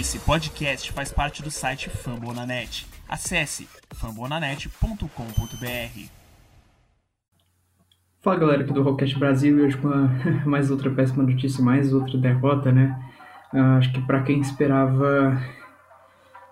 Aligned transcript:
Esse 0.00 0.18
podcast 0.20 0.90
faz 0.90 1.12
parte 1.12 1.42
do 1.42 1.50
site 1.50 1.90
Fambonanet. 1.90 2.86
Acesse 3.06 3.68
fambonanet.com.br. 3.90 6.06
Fala 8.22 8.38
galera 8.38 8.62
aqui 8.62 8.72
do 8.72 8.82
Rocket 8.82 9.14
Brasil 9.18 9.58
e 9.58 9.60
hoje 9.60 9.76
com 9.76 9.90
mais 10.48 10.70
outra 10.70 10.90
péssima 10.90 11.22
notícia, 11.22 11.62
mais 11.62 11.92
outra 11.92 12.16
derrota, 12.16 12.72
né? 12.72 12.98
Uh, 13.52 13.76
acho 13.76 13.92
que 13.92 14.00
para 14.06 14.22
quem 14.22 14.40
esperava 14.40 15.38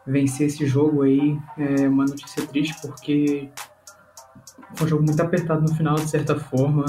vencer 0.07 0.49
esse 0.49 0.67
jogo 0.67 1.01
aí 1.01 1.39
é 1.57 1.89
uma 1.89 2.05
notícia 2.05 2.47
triste 2.47 2.75
porque 2.83 3.49
foi 4.75 4.87
um 4.87 4.91
jogo 4.91 5.03
muito 5.03 5.23
apertado 5.23 5.63
no 5.63 5.75
final, 5.75 5.95
de 5.95 6.11
certa 6.11 6.39
forma. 6.39 6.85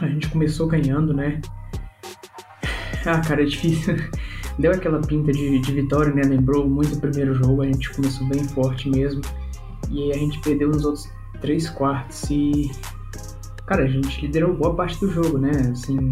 A 0.00 0.08
gente 0.08 0.28
começou 0.28 0.66
ganhando, 0.66 1.14
né? 1.14 1.40
Ah, 3.06 3.20
cara, 3.20 3.42
é 3.42 3.46
difícil 3.46 3.94
deu 4.58 4.72
aquela 4.72 5.00
pinta 5.00 5.32
de, 5.32 5.58
de 5.58 5.72
vitória, 5.72 6.12
né? 6.14 6.22
Lembrou 6.22 6.68
muito 6.68 6.94
o 6.94 7.00
primeiro 7.00 7.34
jogo, 7.34 7.62
a 7.62 7.66
gente 7.66 7.92
começou 7.94 8.26
bem 8.28 8.44
forte 8.44 8.88
mesmo. 8.88 9.20
E 9.90 10.10
a 10.12 10.16
gente 10.16 10.40
perdeu 10.40 10.68
nos 10.68 10.84
outros 10.84 11.08
três 11.40 11.68
quartos 11.70 12.24
e. 12.30 12.70
Cara, 13.66 13.84
a 13.84 13.88
gente 13.88 14.20
liderou 14.20 14.54
boa 14.54 14.74
parte 14.74 14.98
do 15.00 15.10
jogo, 15.10 15.38
né? 15.38 15.50
Assim. 15.72 16.10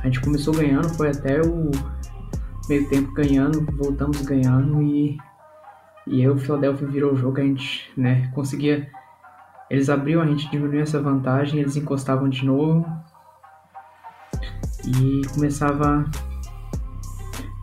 A 0.00 0.06
gente 0.06 0.20
começou 0.20 0.54
ganhando, 0.54 0.88
foi 0.90 1.10
até 1.10 1.40
o 1.40 1.70
meio 2.68 2.88
tempo 2.88 3.12
ganhando, 3.12 3.64
voltamos 3.76 4.20
ganhando 4.22 4.82
e. 4.82 5.16
E 6.06 6.28
o 6.28 6.38
Philadelphia 6.38 6.86
virou 6.86 7.12
o 7.14 7.16
jogo, 7.16 7.40
a 7.40 7.42
gente, 7.42 7.90
né, 7.96 8.30
conseguia. 8.32 8.88
Eles 9.68 9.88
abriam, 9.90 10.22
a 10.22 10.26
gente 10.26 10.48
diminuiu 10.48 10.82
essa 10.82 11.00
vantagem, 11.02 11.58
eles 11.58 11.76
encostavam 11.76 12.28
de 12.28 12.44
novo. 12.46 12.86
E 14.86 15.22
começava 15.34 16.04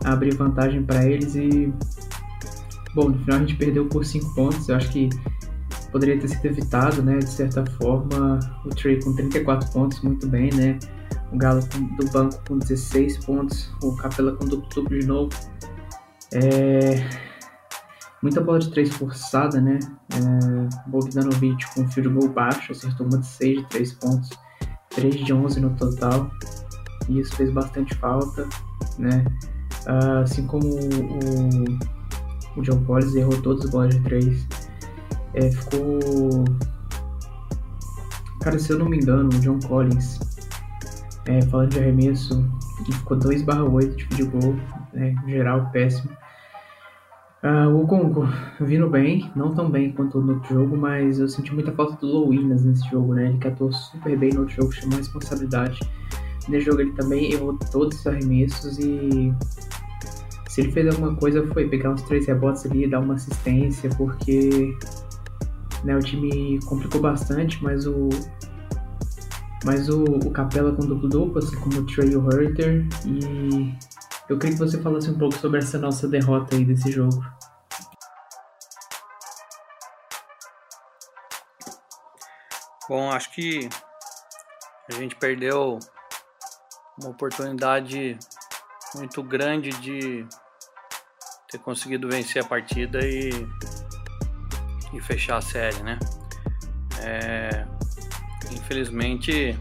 abrir 0.04 0.34
vantagem 0.34 0.82
para 0.82 1.04
eles 1.06 1.34
e 1.34 1.72
bom, 2.94 3.08
no 3.08 3.18
final 3.18 3.38
a 3.38 3.40
gente 3.40 3.56
perdeu 3.56 3.86
por 3.86 4.04
5 4.04 4.34
pontos. 4.34 4.68
Eu 4.68 4.76
acho 4.76 4.90
que 4.90 5.08
poderia 5.90 6.18
ter 6.18 6.28
sido 6.28 6.44
evitado, 6.46 7.02
né, 7.02 7.18
de 7.18 7.30
certa 7.30 7.64
forma. 7.72 8.38
O 8.64 8.68
Trey 8.70 9.02
com 9.02 9.14
34 9.14 9.70
pontos, 9.72 10.00
muito 10.02 10.26
bem, 10.26 10.52
né? 10.54 10.78
O 11.32 11.36
Galo 11.36 11.60
do 11.98 12.10
banco 12.10 12.40
com 12.46 12.58
16 12.58 13.24
pontos, 13.24 13.72
o 13.82 13.94
Capela 13.96 14.32
com 14.32 14.44
duplo 14.44 14.88
de 14.88 15.06
novo. 15.06 15.30
É... 16.32 17.04
Muita 18.22 18.40
bola 18.40 18.58
de 18.58 18.70
3 18.70 18.90
forçada, 18.94 19.60
né? 19.60 19.78
É... 20.12 20.90
Bogdanovic 20.90 21.64
com 21.74 21.88
field 21.88 22.08
goal 22.10 22.28
baixo, 22.28 22.72
acertou 22.72 23.06
uma 23.06 23.18
de 23.18 23.26
6 23.26 23.58
de 23.58 23.68
3 23.68 23.92
pontos, 23.94 24.30
3 24.90 25.14
de 25.16 25.32
11 25.32 25.60
no 25.60 25.70
total. 25.76 26.30
E 27.08 27.20
isso 27.20 27.36
fez 27.36 27.50
bastante 27.50 27.94
falta, 27.96 28.48
né? 28.98 29.24
Uh, 29.86 30.22
assim 30.22 30.46
como 30.46 30.66
o, 30.66 32.58
o 32.58 32.62
John 32.62 32.82
Collins 32.84 33.14
errou 33.14 33.40
todas 33.42 33.64
as 33.64 33.70
bolas 33.70 33.94
de 33.94 34.02
três. 34.02 34.46
É, 35.34 35.50
ficou. 35.50 36.44
Cara, 38.40 38.58
se 38.58 38.72
eu 38.72 38.78
não 38.78 38.88
me 38.88 38.98
engano, 38.98 39.28
o 39.28 39.40
John 39.40 39.58
Collins, 39.60 40.20
é, 41.26 41.42
falando 41.42 41.70
de 41.70 41.78
arremesso, 41.78 42.44
ficou 42.92 43.18
2/8 43.18 43.96
de 43.96 44.04
field 44.06 44.24
goal, 44.24 44.54
né, 44.92 45.14
geral 45.26 45.70
péssimo. 45.72 46.10
Uh, 47.44 47.68
o 47.78 47.86
Congo 47.86 48.26
vindo 48.58 48.88
bem, 48.88 49.30
não 49.36 49.54
tão 49.54 49.70
bem 49.70 49.92
quanto 49.92 50.18
no 50.18 50.32
outro 50.32 50.54
jogo, 50.54 50.78
mas 50.78 51.18
eu 51.18 51.28
senti 51.28 51.52
muita 51.52 51.72
falta 51.72 51.94
do 51.96 52.06
Lowinas 52.06 52.64
nesse 52.64 52.88
jogo, 52.88 53.12
né? 53.12 53.28
Ele 53.28 53.36
catou 53.36 53.70
super 53.70 54.16
bem 54.16 54.30
no 54.32 54.40
outro 54.40 54.54
jogo, 54.54 54.72
chamou 54.72 54.94
a 54.94 54.98
responsabilidade. 54.98 55.78
Nesse 56.48 56.66
jogo 56.66 56.80
ele 56.80 56.92
também 56.92 57.32
errou 57.32 57.58
todos 57.72 57.98
os 57.98 58.06
arremessos 58.06 58.78
e 58.78 59.32
se 60.48 60.60
ele 60.60 60.72
fez 60.72 60.86
alguma 60.86 61.16
coisa 61.16 61.46
foi 61.52 61.68
pegar 61.68 61.90
uns 61.90 62.02
três 62.02 62.26
rebotes 62.26 62.64
ali 62.66 62.84
e 62.84 62.88
dar 62.88 63.00
uma 63.00 63.14
assistência, 63.14 63.90
porque 63.96 64.76
né, 65.82 65.96
o 65.96 66.00
time 66.00 66.60
complicou 66.66 67.00
bastante, 67.00 67.62
mas 67.62 67.86
o 67.86 68.08
mas 69.64 69.88
o, 69.88 70.04
o 70.04 70.30
Capela 70.30 70.72
com 70.72 70.86
duplo 70.86 71.08
duplo, 71.08 71.38
assim 71.38 71.56
como 71.56 71.80
o 71.80 71.86
Trey 71.86 72.14
Hurter, 72.14 72.86
e 73.06 73.74
eu 74.28 74.38
queria 74.38 74.54
que 74.54 74.58
você 74.58 74.80
falasse 74.80 75.10
um 75.10 75.18
pouco 75.18 75.34
sobre 75.36 75.58
essa 75.58 75.78
nossa 75.78 76.06
derrota 76.06 76.54
aí 76.54 76.64
desse 76.64 76.92
jogo. 76.92 77.24
Bom, 82.88 83.10
acho 83.10 83.32
que 83.32 83.68
a 84.90 84.92
gente 84.92 85.16
perdeu 85.16 85.78
uma 86.98 87.10
oportunidade 87.10 88.18
muito 88.94 89.22
grande 89.22 89.70
de 89.80 90.26
ter 91.50 91.58
conseguido 91.58 92.08
vencer 92.08 92.42
a 92.42 92.46
partida 92.46 93.00
e, 93.04 93.30
e 94.92 95.00
fechar 95.00 95.38
a 95.38 95.40
série, 95.40 95.82
né? 95.82 95.98
É, 97.00 97.66
infelizmente 98.52 99.56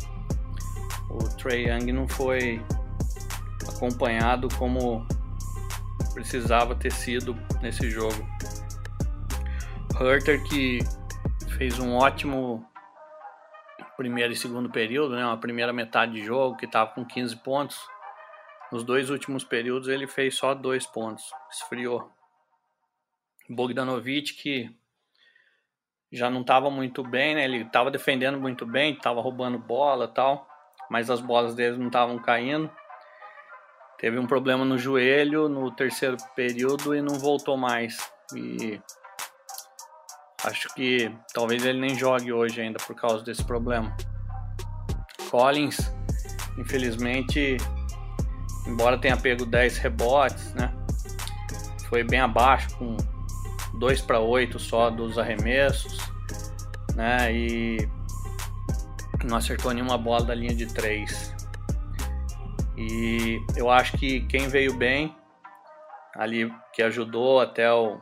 o 1.09 1.17
Trey 1.38 1.67
Young 1.67 1.91
não 1.91 2.07
foi 2.07 2.63
acompanhado 3.67 4.47
como 4.57 5.05
precisava 6.13 6.75
ter 6.75 6.91
sido 6.91 7.35
nesse 7.61 7.89
jogo. 7.89 8.25
Hurter 9.99 10.41
que 10.43 10.79
fez 11.57 11.79
um 11.79 11.95
ótimo 11.95 12.66
primeiro 13.95 14.33
e 14.33 14.35
segundo 14.35 14.69
período, 14.69 15.15
né, 15.15 15.25
uma 15.25 15.37
primeira 15.37 15.71
metade 15.71 16.13
de 16.13 16.23
jogo 16.23 16.57
que 16.57 16.65
estava 16.65 16.91
com 16.91 17.05
15 17.05 17.35
pontos. 17.37 17.79
Nos 18.71 18.83
dois 18.83 19.09
últimos 19.09 19.43
períodos 19.43 19.87
ele 19.87 20.07
fez 20.07 20.35
só 20.35 20.53
dois 20.53 20.85
pontos, 20.85 21.23
esfriou. 21.51 22.11
Bogdanovic 23.49 24.33
que 24.33 24.75
já 26.11 26.29
não 26.29 26.41
estava 26.41 26.69
muito 26.69 27.03
bem, 27.03 27.35
né? 27.35 27.43
Ele 27.43 27.63
estava 27.63 27.89
defendendo 27.89 28.39
muito 28.39 28.65
bem, 28.65 28.93
estava 28.93 29.19
roubando 29.19 29.57
bola, 29.57 30.07
tal, 30.07 30.47
mas 30.89 31.09
as 31.09 31.19
bolas 31.19 31.55
dele 31.55 31.77
não 31.77 31.87
estavam 31.87 32.19
caindo. 32.19 32.69
Teve 33.97 34.19
um 34.19 34.27
problema 34.27 34.63
no 34.63 34.77
joelho 34.77 35.49
no 35.49 35.71
terceiro 35.71 36.17
período 36.35 36.93
e 36.93 37.01
não 37.01 37.15
voltou 37.15 37.57
mais. 37.57 38.11
E 38.35 38.79
Acho 40.43 40.67
que 40.75 41.09
talvez 41.33 41.65
ele 41.65 41.79
nem 41.79 41.95
jogue 41.95 42.33
hoje 42.33 42.59
ainda 42.59 42.77
por 42.85 42.95
causa 42.95 43.23
desse 43.23 43.43
problema. 43.43 43.95
Collins, 45.31 45.91
infelizmente, 46.57 47.57
embora 48.67 48.97
tenha 48.97 49.15
pego 49.15 49.45
10 49.45 49.77
rebotes, 49.77 50.53
né? 50.53 50.73
Foi 51.87 52.03
bem 52.03 52.19
abaixo, 52.19 52.75
com 52.77 52.97
2 53.79 54.01
para 54.01 54.19
8 54.19 54.59
só 54.59 54.89
dos 54.89 55.17
arremessos, 55.17 55.97
né? 56.93 57.33
E 57.33 57.89
não 59.23 59.37
acertou 59.37 59.71
nenhuma 59.73 59.97
bola 59.97 60.25
da 60.25 60.35
linha 60.35 60.53
de 60.53 60.65
3. 60.67 61.33
E 62.77 63.39
eu 63.55 63.69
acho 63.69 63.97
que 63.97 64.21
quem 64.27 64.47
veio 64.49 64.75
bem 64.75 65.15
ali, 66.15 66.51
que 66.73 66.83
ajudou 66.83 67.39
até 67.39 67.71
o 67.71 67.99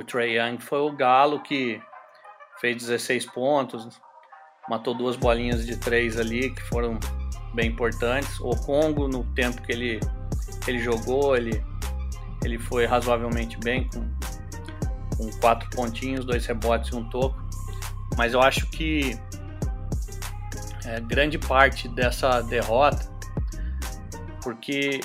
o 0.00 0.04
Trey 0.04 0.38
Young 0.38 0.58
foi 0.58 0.80
o 0.80 0.92
Galo 0.92 1.42
que 1.42 1.80
fez 2.60 2.76
16 2.76 3.26
pontos, 3.26 4.00
matou 4.68 4.94
duas 4.94 5.16
bolinhas 5.16 5.66
de 5.66 5.76
três 5.76 6.18
ali 6.18 6.50
que 6.50 6.62
foram 6.62 6.98
bem 7.54 7.70
importantes. 7.70 8.38
O 8.40 8.50
Congo, 8.50 9.08
no 9.08 9.24
tempo 9.34 9.62
que 9.62 9.72
ele, 9.72 10.00
ele 10.66 10.78
jogou, 10.78 11.36
ele, 11.36 11.64
ele 12.44 12.58
foi 12.58 12.84
razoavelmente 12.84 13.58
bem, 13.58 13.88
com, 13.88 15.16
com 15.16 15.30
quatro 15.40 15.68
pontinhos, 15.70 16.24
dois 16.24 16.44
rebotes 16.46 16.90
e 16.90 16.96
um 16.96 17.08
toco. 17.08 17.36
Mas 18.16 18.34
eu 18.34 18.40
acho 18.40 18.66
que 18.70 19.18
é, 20.84 21.00
grande 21.00 21.38
parte 21.38 21.88
dessa 21.88 22.42
derrota, 22.42 23.10
porque 24.42 25.00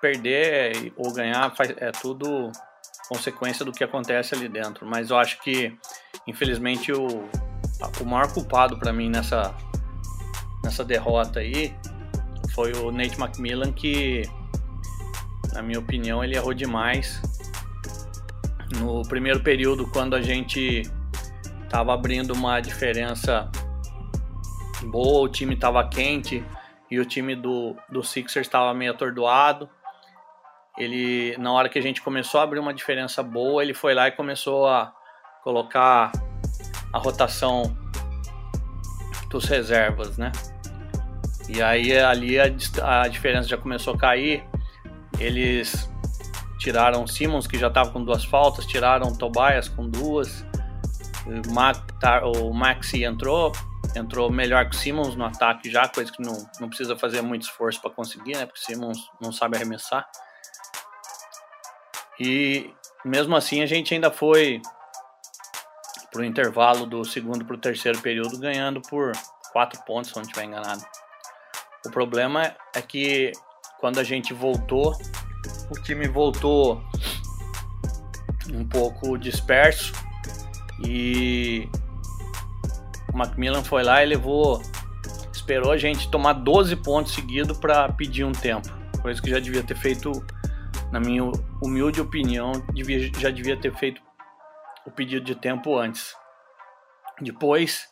perder 0.00 0.92
ou 0.96 1.12
ganhar 1.12 1.54
faz, 1.54 1.70
é 1.76 1.90
tudo 1.90 2.52
consequência 3.08 3.64
do 3.64 3.72
que 3.72 3.82
acontece 3.82 4.34
ali 4.34 4.48
dentro. 4.48 4.86
Mas 4.86 5.10
eu 5.10 5.16
acho 5.16 5.40
que, 5.40 5.76
infelizmente, 6.26 6.92
o, 6.92 7.06
o 8.00 8.04
maior 8.04 8.32
culpado 8.32 8.78
para 8.78 8.92
mim 8.92 9.08
nessa, 9.08 9.54
nessa 10.62 10.84
derrota 10.84 11.40
aí 11.40 11.74
foi 12.54 12.72
o 12.72 12.92
Nate 12.92 13.18
McMillan, 13.18 13.72
que, 13.72 14.22
na 15.52 15.62
minha 15.62 15.78
opinião, 15.78 16.22
ele 16.22 16.36
errou 16.36 16.52
demais. 16.52 17.20
No 18.80 19.02
primeiro 19.02 19.40
período, 19.40 19.86
quando 19.86 20.14
a 20.14 20.20
gente 20.20 20.82
estava 21.64 21.94
abrindo 21.94 22.32
uma 22.32 22.60
diferença 22.60 23.50
boa, 24.84 25.22
o 25.22 25.28
time 25.28 25.54
estava 25.54 25.86
quente 25.88 26.44
e 26.90 26.98
o 26.98 27.04
time 27.04 27.34
do, 27.34 27.76
do 27.88 28.02
Sixers 28.02 28.46
estava 28.46 28.72
meio 28.74 28.92
atordoado 28.92 29.68
ele 30.78 31.36
na 31.38 31.52
hora 31.52 31.68
que 31.68 31.78
a 31.78 31.82
gente 31.82 32.00
começou 32.00 32.40
a 32.40 32.44
abrir 32.44 32.60
uma 32.60 32.72
diferença 32.72 33.22
boa, 33.22 33.62
ele 33.62 33.74
foi 33.74 33.94
lá 33.94 34.08
e 34.08 34.12
começou 34.12 34.66
a 34.66 34.92
colocar 35.42 36.12
a 36.92 36.98
rotação 36.98 37.76
dos 39.28 39.44
reservas, 39.44 40.16
né? 40.16 40.32
E 41.48 41.60
aí 41.62 41.98
ali 41.98 42.38
a, 42.38 42.44
a 43.02 43.08
diferença 43.08 43.48
já 43.48 43.56
começou 43.56 43.94
a 43.94 43.98
cair. 43.98 44.44
Eles 45.18 45.90
tiraram 46.58 47.06
Simmons, 47.06 47.46
que 47.46 47.58
já 47.58 47.68
estava 47.68 47.90
com 47.90 48.04
duas 48.04 48.24
faltas, 48.24 48.66
tiraram 48.66 49.14
Tobias 49.16 49.68
com 49.68 49.88
duas. 49.88 50.44
O, 51.26 52.48
o 52.48 52.54
Maxi 52.54 53.04
entrou, 53.04 53.52
entrou 53.96 54.30
melhor 54.30 54.68
que 54.68 54.76
o 54.76 54.78
Simmons 54.78 55.16
no 55.16 55.24
ataque 55.24 55.70
já, 55.70 55.88
coisa 55.88 56.12
que 56.12 56.22
não, 56.22 56.46
não 56.60 56.68
precisa 56.68 56.96
fazer 56.96 57.20
muito 57.22 57.42
esforço 57.42 57.80
para 57.80 57.90
conseguir, 57.90 58.36
né? 58.36 58.46
Porque 58.46 58.60
o 58.60 58.64
Simmons 58.64 58.98
não 59.20 59.32
sabe 59.32 59.56
arremessar. 59.56 60.06
E 62.20 62.70
mesmo 63.04 63.36
assim 63.36 63.62
a 63.62 63.66
gente 63.66 63.94
ainda 63.94 64.10
foi 64.10 64.60
pro 66.10 66.24
intervalo 66.24 66.86
do 66.86 67.04
segundo 67.04 67.44
para 67.44 67.54
o 67.54 67.58
terceiro 67.58 68.00
período 68.00 68.38
ganhando 68.38 68.80
por 68.82 69.12
quatro 69.52 69.80
pontos, 69.84 70.10
se 70.10 70.16
não 70.16 70.22
estiver 70.22 70.44
enganado. 70.44 70.82
O 71.86 71.90
problema 71.90 72.54
é 72.74 72.82
que 72.82 73.32
quando 73.78 74.00
a 74.00 74.04
gente 74.04 74.34
voltou, 74.34 74.96
o 75.70 75.82
time 75.82 76.08
voltou 76.08 76.82
um 78.52 78.66
pouco 78.66 79.16
disperso 79.16 79.92
e 80.84 81.68
o 83.12 83.16
Macmillan 83.16 83.62
foi 83.62 83.82
lá 83.82 84.02
e 84.02 84.06
levou, 84.06 84.62
esperou 85.32 85.70
a 85.70 85.76
gente 85.76 86.10
tomar 86.10 86.32
12 86.32 86.76
pontos 86.76 87.14
seguidos 87.14 87.56
para 87.58 87.88
pedir 87.92 88.24
um 88.24 88.32
tempo, 88.32 88.68
coisa 89.00 89.20
que 89.20 89.30
já 89.30 89.38
devia 89.38 89.62
ter 89.62 89.76
feito, 89.76 90.10
na 90.90 91.00
minha 91.00 91.22
humilde 91.62 92.00
opinião, 92.00 92.52
devia, 92.72 93.10
já 93.18 93.30
devia 93.30 93.56
ter 93.56 93.74
feito 93.76 94.02
o 94.86 94.90
pedido 94.90 95.24
de 95.24 95.34
tempo 95.34 95.76
antes. 95.76 96.16
Depois 97.20 97.88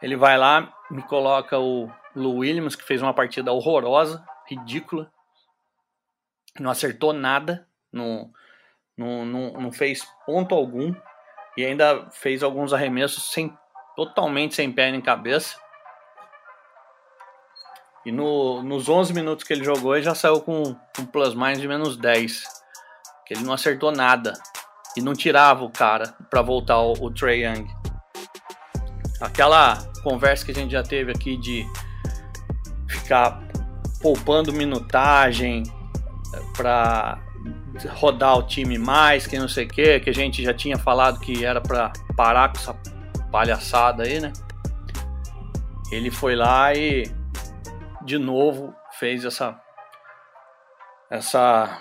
ele 0.00 0.16
vai 0.16 0.38
lá, 0.38 0.72
me 0.90 1.02
coloca 1.02 1.58
o 1.58 1.90
Lou 2.14 2.38
Williams, 2.38 2.74
que 2.74 2.84
fez 2.84 3.02
uma 3.02 3.14
partida 3.14 3.52
horrorosa, 3.52 4.24
ridícula. 4.48 5.12
Não 6.58 6.70
acertou 6.70 7.12
nada, 7.12 7.68
não, 7.92 8.32
não, 8.96 9.24
não, 9.24 9.52
não 9.52 9.72
fez 9.72 10.06
ponto 10.24 10.54
algum. 10.54 10.94
E 11.56 11.64
ainda 11.64 12.08
fez 12.10 12.42
alguns 12.42 12.72
arremessos 12.72 13.30
sem, 13.30 13.56
totalmente 13.94 14.54
sem 14.54 14.72
pé 14.72 14.90
nem 14.90 15.00
cabeça. 15.00 15.60
E 18.04 18.10
no, 18.10 18.62
nos 18.62 18.88
11 18.88 19.12
minutos 19.12 19.44
que 19.44 19.52
ele 19.52 19.64
jogou, 19.64 19.94
ele 19.94 20.04
já 20.04 20.14
saiu 20.14 20.40
com 20.40 20.62
um 20.98 21.06
plus 21.06 21.34
mais 21.34 21.60
de 21.60 21.68
menos 21.68 21.96
10. 21.96 22.44
Que 23.26 23.34
ele 23.34 23.44
não 23.44 23.52
acertou 23.52 23.92
nada. 23.92 24.32
E 24.96 25.02
não 25.02 25.12
tirava 25.12 25.64
o 25.64 25.70
cara 25.70 26.14
para 26.30 26.42
voltar 26.42 26.78
o, 26.78 26.92
o 26.92 27.10
Trey 27.10 27.44
Young. 27.44 27.66
Aquela 29.20 29.76
conversa 30.02 30.44
que 30.44 30.50
a 30.50 30.54
gente 30.54 30.72
já 30.72 30.82
teve 30.82 31.12
aqui 31.12 31.36
de 31.36 31.66
ficar 32.88 33.40
poupando 34.00 34.52
minutagem 34.52 35.62
eh, 36.34 36.40
para 36.56 37.18
rodar 37.96 38.38
o 38.38 38.42
time 38.42 38.78
mais, 38.78 39.26
que 39.26 39.38
não 39.38 39.48
sei 39.48 39.66
o 39.66 39.68
que, 39.68 40.00
que 40.00 40.10
a 40.10 40.14
gente 40.14 40.42
já 40.42 40.54
tinha 40.54 40.78
falado 40.78 41.20
que 41.20 41.44
era 41.44 41.60
para 41.60 41.92
parar 42.16 42.50
com 42.50 42.58
essa 42.58 42.74
palhaçada 43.30 44.02
aí, 44.04 44.20
né? 44.20 44.32
Ele 45.92 46.10
foi 46.10 46.34
lá 46.34 46.74
e 46.74 47.04
de 48.02 48.18
novo 48.18 48.74
fez 48.98 49.24
essa 49.24 49.60
essa 51.10 51.78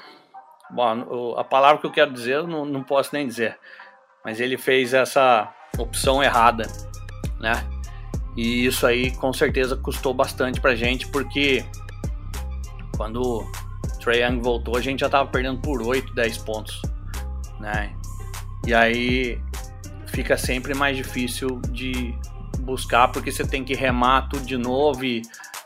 bom, 0.70 1.36
a 1.38 1.44
palavra 1.44 1.80
que 1.80 1.86
eu 1.86 1.92
quero 1.92 2.12
dizer 2.12 2.44
não, 2.44 2.66
não 2.66 2.84
posso 2.84 3.12
nem 3.14 3.28
dizer, 3.28 3.58
mas 4.24 4.40
ele 4.40 4.58
fez 4.58 4.94
essa 4.94 5.54
opção 5.78 6.24
errada, 6.24 6.68
né? 7.40 7.54
E 8.36 8.66
isso 8.66 8.86
aí 8.86 9.12
com 9.12 9.34
certeza 9.34 9.76
custou 9.76 10.14
bastante 10.14 10.60
pra 10.62 10.76
gente, 10.76 11.08
porque 11.08 11.66
quando 12.96 13.22
o 13.22 13.52
Trae 14.00 14.22
Young 14.22 14.40
voltou, 14.40 14.78
a 14.78 14.82
gente 14.82 15.02
já 15.02 15.10
tava 15.10 15.30
perdendo 15.30 15.62
por 15.62 15.82
8, 15.82 16.14
10 16.14 16.38
pontos, 16.40 16.82
né? 17.60 17.94
E 18.66 18.74
aí 18.74 19.42
fica 20.08 20.38
sempre 20.38 20.74
mais 20.74 20.98
difícil 20.98 21.62
de 21.70 22.14
buscar, 22.60 23.08
porque 23.10 23.32
você 23.32 23.46
tem 23.46 23.64
que 23.64 23.74
remar 23.74 24.28
tudo 24.30 24.46
de 24.46 24.58
novo 24.58 25.04
e, 25.04 25.22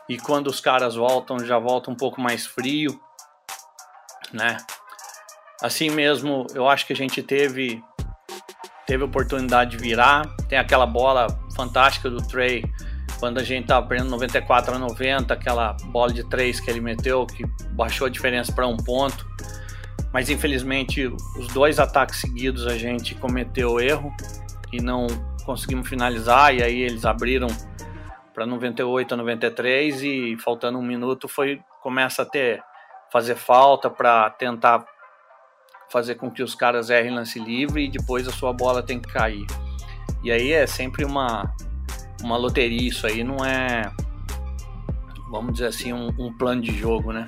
e 0.08 0.18
quando 0.18 0.48
os 0.48 0.60
caras 0.60 0.94
voltam, 0.94 1.38
já 1.38 1.58
volta 1.58 1.90
um 1.90 1.94
pouco 1.94 2.20
mais 2.20 2.46
frio, 2.46 3.00
né? 4.32 4.58
Assim 5.62 5.90
mesmo, 5.90 6.46
eu 6.54 6.68
acho 6.68 6.86
que 6.86 6.92
a 6.92 6.96
gente 6.96 7.22
teve 7.22 7.82
teve 8.86 9.02
oportunidade 9.02 9.72
de 9.72 9.76
virar. 9.78 10.26
Tem 10.48 10.58
aquela 10.58 10.86
bola 10.86 11.26
fantástica 11.56 12.10
do 12.10 12.18
Trey 12.18 12.64
quando 13.18 13.38
a 13.38 13.42
gente 13.42 13.66
tava 13.66 13.86
perdendo 13.86 14.10
94 14.10 14.74
a 14.74 14.78
90, 14.78 15.32
aquela 15.32 15.74
bola 15.86 16.12
de 16.12 16.28
3 16.28 16.60
que 16.60 16.70
ele 16.70 16.80
meteu 16.80 17.26
que 17.26 17.44
baixou 17.70 18.06
a 18.06 18.10
diferença 18.10 18.52
para 18.52 18.66
um 18.66 18.76
ponto. 18.76 19.26
Mas 20.12 20.28
infelizmente 20.28 21.06
os 21.06 21.48
dois 21.48 21.78
ataques 21.78 22.20
seguidos 22.20 22.66
a 22.66 22.76
gente 22.76 23.14
cometeu 23.14 23.80
erro 23.80 24.12
e 24.72 24.80
não 24.80 25.06
conseguimos 25.44 25.88
finalizar 25.88 26.54
e 26.54 26.62
aí 26.62 26.82
eles 26.82 27.04
abriram 27.04 27.48
para 28.34 28.44
98 28.44 29.14
a 29.14 29.16
93 29.16 30.02
e 30.02 30.36
faltando 30.36 30.78
um 30.78 30.82
minuto 30.82 31.28
foi 31.28 31.62
começa 31.80 32.22
a 32.22 32.26
ter 32.26 32.62
fazer 33.10 33.36
falta 33.36 33.88
para 33.88 34.28
tentar 34.30 34.84
fazer 35.88 36.16
com 36.16 36.28
que 36.28 36.42
os 36.42 36.54
caras 36.54 36.90
errem 36.90 37.14
lance 37.14 37.38
livre 37.38 37.84
e 37.84 37.88
depois 37.88 38.26
a 38.26 38.32
sua 38.32 38.52
bola 38.52 38.82
tem 38.82 38.98
que 38.98 39.12
cair. 39.12 39.46
E 40.24 40.32
aí 40.32 40.52
é 40.52 40.66
sempre 40.66 41.04
uma, 41.04 41.54
uma 42.22 42.36
loteria, 42.36 42.88
isso 42.88 43.06
aí 43.06 43.22
não 43.22 43.44
é, 43.44 43.82
vamos 45.30 45.52
dizer 45.52 45.66
assim, 45.66 45.92
um, 45.92 46.08
um 46.18 46.32
plano 46.36 46.62
de 46.62 46.76
jogo, 46.76 47.12
né? 47.12 47.26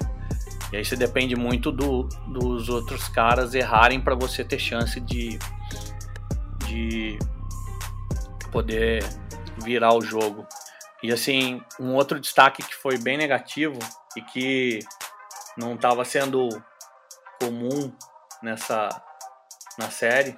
E 0.73 0.79
aí 0.79 0.85
você 0.85 0.97
depende 0.97 1.37
muito 1.37 1.71
do, 1.71 2.09
dos 2.27 2.69
outros 2.69 3.07
caras 3.09 3.55
errarem 3.55 4.01
para 4.01 4.17
você 4.17 4.43
ter 4.43 4.59
chance 4.59 4.99
de, 4.99 5.39
de 6.67 7.19
poder 8.51 9.05
virar 9.63 9.95
o 9.95 10.01
jogo. 10.01 10.45
E 11.07 11.13
assim, 11.13 11.63
um 11.79 11.95
outro 11.95 12.19
destaque 12.19 12.65
que 12.65 12.75
foi 12.75 12.99
bem 12.99 13.17
negativo 13.17 13.79
e 14.17 14.23
que 14.23 14.81
não 15.57 15.77
estava 15.77 16.05
sendo 16.05 16.49
comum 17.41 17.93
nessa 18.43 18.89
na 19.79 19.89
série 19.89 20.37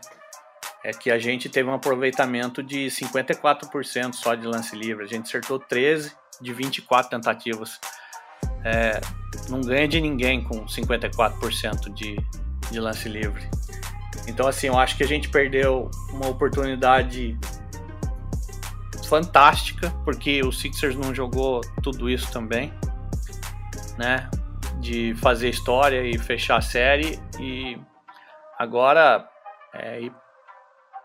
é 0.85 0.93
que 0.93 1.11
a 1.11 1.19
gente 1.19 1.49
teve 1.49 1.71
um 1.71 1.73
aproveitamento 1.73 2.63
de 2.63 2.89
54% 2.89 4.13
só 4.13 4.35
de 4.35 4.47
lance 4.47 4.77
livre. 4.77 5.05
A 5.05 5.09
gente 5.09 5.25
acertou 5.25 5.59
13 5.59 6.13
de 6.39 6.53
24 6.53 7.09
tentativas. 7.13 7.81
É, 8.63 9.01
não 9.49 9.63
ganha 9.63 9.89
de 9.89 10.03
ninguém 10.03 10.45
com 10.45 10.67
54% 10.67 11.95
de, 11.95 12.15
de 12.71 12.79
lance 12.79 13.09
livre. 13.09 13.49
Então, 14.27 14.47
assim, 14.47 14.67
eu 14.67 14.79
acho 14.79 14.99
que 14.99 15.03
a 15.03 15.09
gente 15.09 15.31
perdeu 15.31 15.91
uma 16.13 16.29
oportunidade 16.29 17.39
fantástica, 19.09 19.91
porque 20.05 20.43
o 20.43 20.53
Sixers 20.53 20.95
não 20.95 21.15
jogou 21.15 21.63
tudo 21.83 22.11
isso 22.11 22.31
também, 22.31 22.73
né? 23.97 24.29
De 24.81 25.15
fazer 25.17 25.49
história 25.49 26.03
e 26.03 26.19
fechar 26.19 26.59
a 26.59 26.61
série. 26.61 27.19
E 27.41 27.81
agora 28.59 29.29
é 29.73 30.03
ir, 30.03 30.13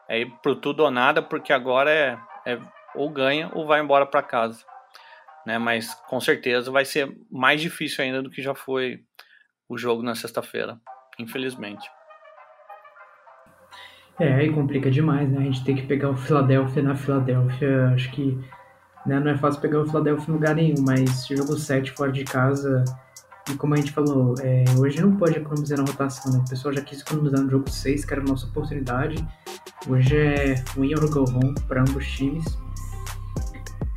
é 0.10 0.20
ir 0.20 0.32
pro 0.42 0.56
tudo 0.56 0.84
ou 0.84 0.92
nada, 0.92 1.22
porque 1.22 1.54
agora 1.54 1.90
é, 1.92 2.18
é 2.46 2.60
ou 2.94 3.10
ganha 3.10 3.50
ou 3.54 3.66
vai 3.66 3.80
embora 3.80 4.06
para 4.06 4.22
casa. 4.22 4.64
Né? 5.46 5.58
Mas 5.58 5.94
com 6.08 6.20
certeza 6.20 6.72
vai 6.72 6.86
ser 6.86 7.16
mais 7.32 7.62
difícil 7.62 8.04
ainda 8.04 8.22
do 8.22 8.30
que 8.30 8.42
já 8.42 8.54
foi 8.54 9.04
o 9.68 9.78
jogo 9.78 10.04
na 10.04 10.14
sexta-feira, 10.14 10.80
infelizmente. 11.18 11.90
É, 14.20 14.34
aí 14.34 14.52
complica 14.52 14.92
demais, 14.92 15.30
né? 15.30 15.40
A 15.40 15.44
gente 15.44 15.64
tem 15.64 15.76
que 15.76 15.84
pegar 15.84 16.10
o 16.10 16.18
Philadelphia 16.18 16.84
na 16.84 16.96
Filadélfia. 16.96 17.90
Acho 17.90 18.12
que 18.12 18.40
né, 19.06 19.20
não 19.20 19.32
é 19.32 19.38
fácil 19.38 19.62
pegar 19.62 19.82
o 19.82 19.86
Philadelphia 19.86 20.26
em 20.30 20.34
lugar 20.34 20.56
nenhum, 20.56 20.82
mas 20.82 21.28
jogo 21.28 21.58
7 21.58 21.92
fora 21.92 22.12
de 22.12 22.24
casa 22.24 22.84
e 23.50 23.56
como 23.56 23.74
a 23.74 23.78
gente 23.78 23.92
falou, 23.92 24.36
é, 24.40 24.64
hoje 24.78 25.02
não 25.02 25.18
pode 25.18 25.38
economizar 25.38 25.78
na 25.78 25.84
rotação, 25.84 26.32
né? 26.32 26.40
O 26.40 26.50
pessoal 26.50 26.74
já 26.74 26.82
quis 26.82 27.02
economizar 27.02 27.42
no 27.42 27.50
jogo 27.50 27.70
6, 27.70 28.06
que 28.06 28.14
era 28.14 28.22
a 28.22 28.26
nossa 28.26 28.46
oportunidade. 28.46 29.16
Hoje 29.88 30.16
é 30.16 30.56
win 30.78 30.94
or 30.96 31.10
go 31.10 31.26
home 31.30 31.54
para 31.68 31.82
ambos 31.82 31.98
os 31.98 32.08
times. 32.08 32.46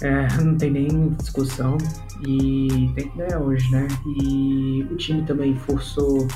É, 0.03 0.27
não 0.43 0.57
tem 0.57 0.73
nem 0.73 1.11
discussão. 1.11 1.79
E 2.27 2.91
tem 2.95 3.09
que 3.09 3.19
ganhar 3.19 3.41
hoje, 3.41 3.71
né? 3.71 3.87
E 4.05 4.85
o 4.91 4.97
time 4.97 5.23
também 5.23 5.55
forçou 5.55 6.27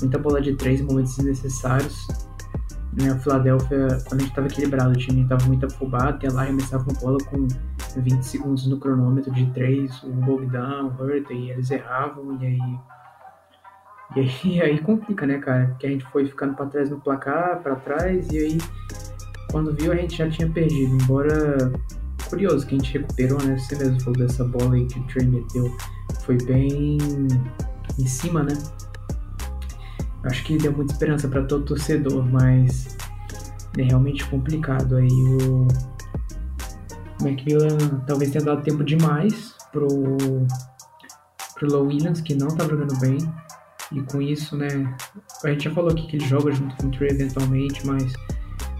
muita 0.00 0.18
bola 0.18 0.40
de 0.40 0.54
três 0.54 0.80
em 0.80 0.84
momentos 0.84 1.14
desnecessários. 1.16 2.06
Né? 2.96 3.12
O 3.12 3.18
Philadelphia, 3.18 3.88
quando 4.08 4.20
a 4.20 4.22
gente 4.22 4.30
estava 4.30 4.46
equilibrado, 4.46 4.90
o 4.90 4.96
time 4.96 5.22
estava 5.22 5.44
muito 5.46 5.66
afobado, 5.66 6.08
até 6.08 6.30
lá 6.30 6.42
arremessava 6.42 6.84
uma 6.90 6.98
bola 6.98 7.18
com 7.30 7.46
20 7.96 8.22
segundos 8.22 8.66
no 8.66 8.78
cronômetro 8.78 9.30
de 9.32 9.46
3, 9.52 10.02
o 10.04 10.12
Bogdan, 10.12 10.84
o 10.84 11.02
Hurt, 11.02 11.30
e 11.30 11.50
eles 11.50 11.70
erravam, 11.70 12.38
e 12.40 12.46
aí. 12.46 12.78
E 14.16 14.20
aí, 14.20 14.62
aí 14.62 14.80
complica, 14.80 15.26
né, 15.26 15.38
cara? 15.38 15.66
Porque 15.66 15.86
a 15.86 15.90
gente 15.90 16.06
foi 16.06 16.26
ficando 16.26 16.54
para 16.54 16.66
trás 16.66 16.90
no 16.90 17.00
placar, 17.00 17.60
para 17.62 17.76
trás, 17.76 18.30
e 18.30 18.38
aí 18.38 18.58
quando 19.50 19.74
viu 19.74 19.92
a 19.92 19.96
gente 19.96 20.16
já 20.16 20.28
tinha 20.28 20.48
perdido. 20.50 20.96
Embora 21.02 21.72
curioso 22.28 22.66
que 22.66 22.74
a 22.74 22.78
gente 22.78 22.98
recuperou, 22.98 23.42
né? 23.42 23.58
Você 23.58 23.76
mesmo 23.76 24.00
falou 24.00 24.18
dessa 24.18 24.44
bola 24.44 24.74
aí 24.74 24.86
que 24.86 24.98
o 24.98 25.02
Trey 25.04 25.26
meteu 25.26 25.76
foi 26.22 26.36
bem 26.38 26.98
em 27.98 28.06
cima, 28.06 28.42
né? 28.42 28.52
Acho 30.26 30.44
que 30.44 30.58
deu 30.58 30.72
muita 30.72 30.92
esperança 30.92 31.28
para 31.28 31.44
todo 31.44 31.64
torcedor, 31.64 32.24
mas 32.24 32.96
é 33.78 33.82
realmente 33.82 34.24
complicado 34.26 34.96
aí 34.96 35.08
o 35.08 35.68
Macmillan 37.22 37.78
talvez 38.06 38.30
tenha 38.30 38.44
dado 38.44 38.62
tempo 38.62 38.82
demais 38.82 39.54
pro 39.70 40.16
pro 41.54 41.70
Low 41.70 41.86
Williams 41.86 42.20
que 42.20 42.34
não 42.34 42.48
tá 42.48 42.64
jogando 42.64 42.98
bem 42.98 43.18
e 43.92 44.00
com 44.02 44.20
isso, 44.20 44.56
né, 44.56 44.68
a 45.44 45.48
gente 45.48 45.64
já 45.64 45.70
falou 45.70 45.90
aqui 45.90 46.06
que 46.06 46.16
ele 46.16 46.26
joga 46.26 46.52
junto 46.52 46.76
com 46.76 46.88
o 46.88 46.90
Trey 46.90 47.10
eventualmente, 47.10 47.86
mas 47.86 48.12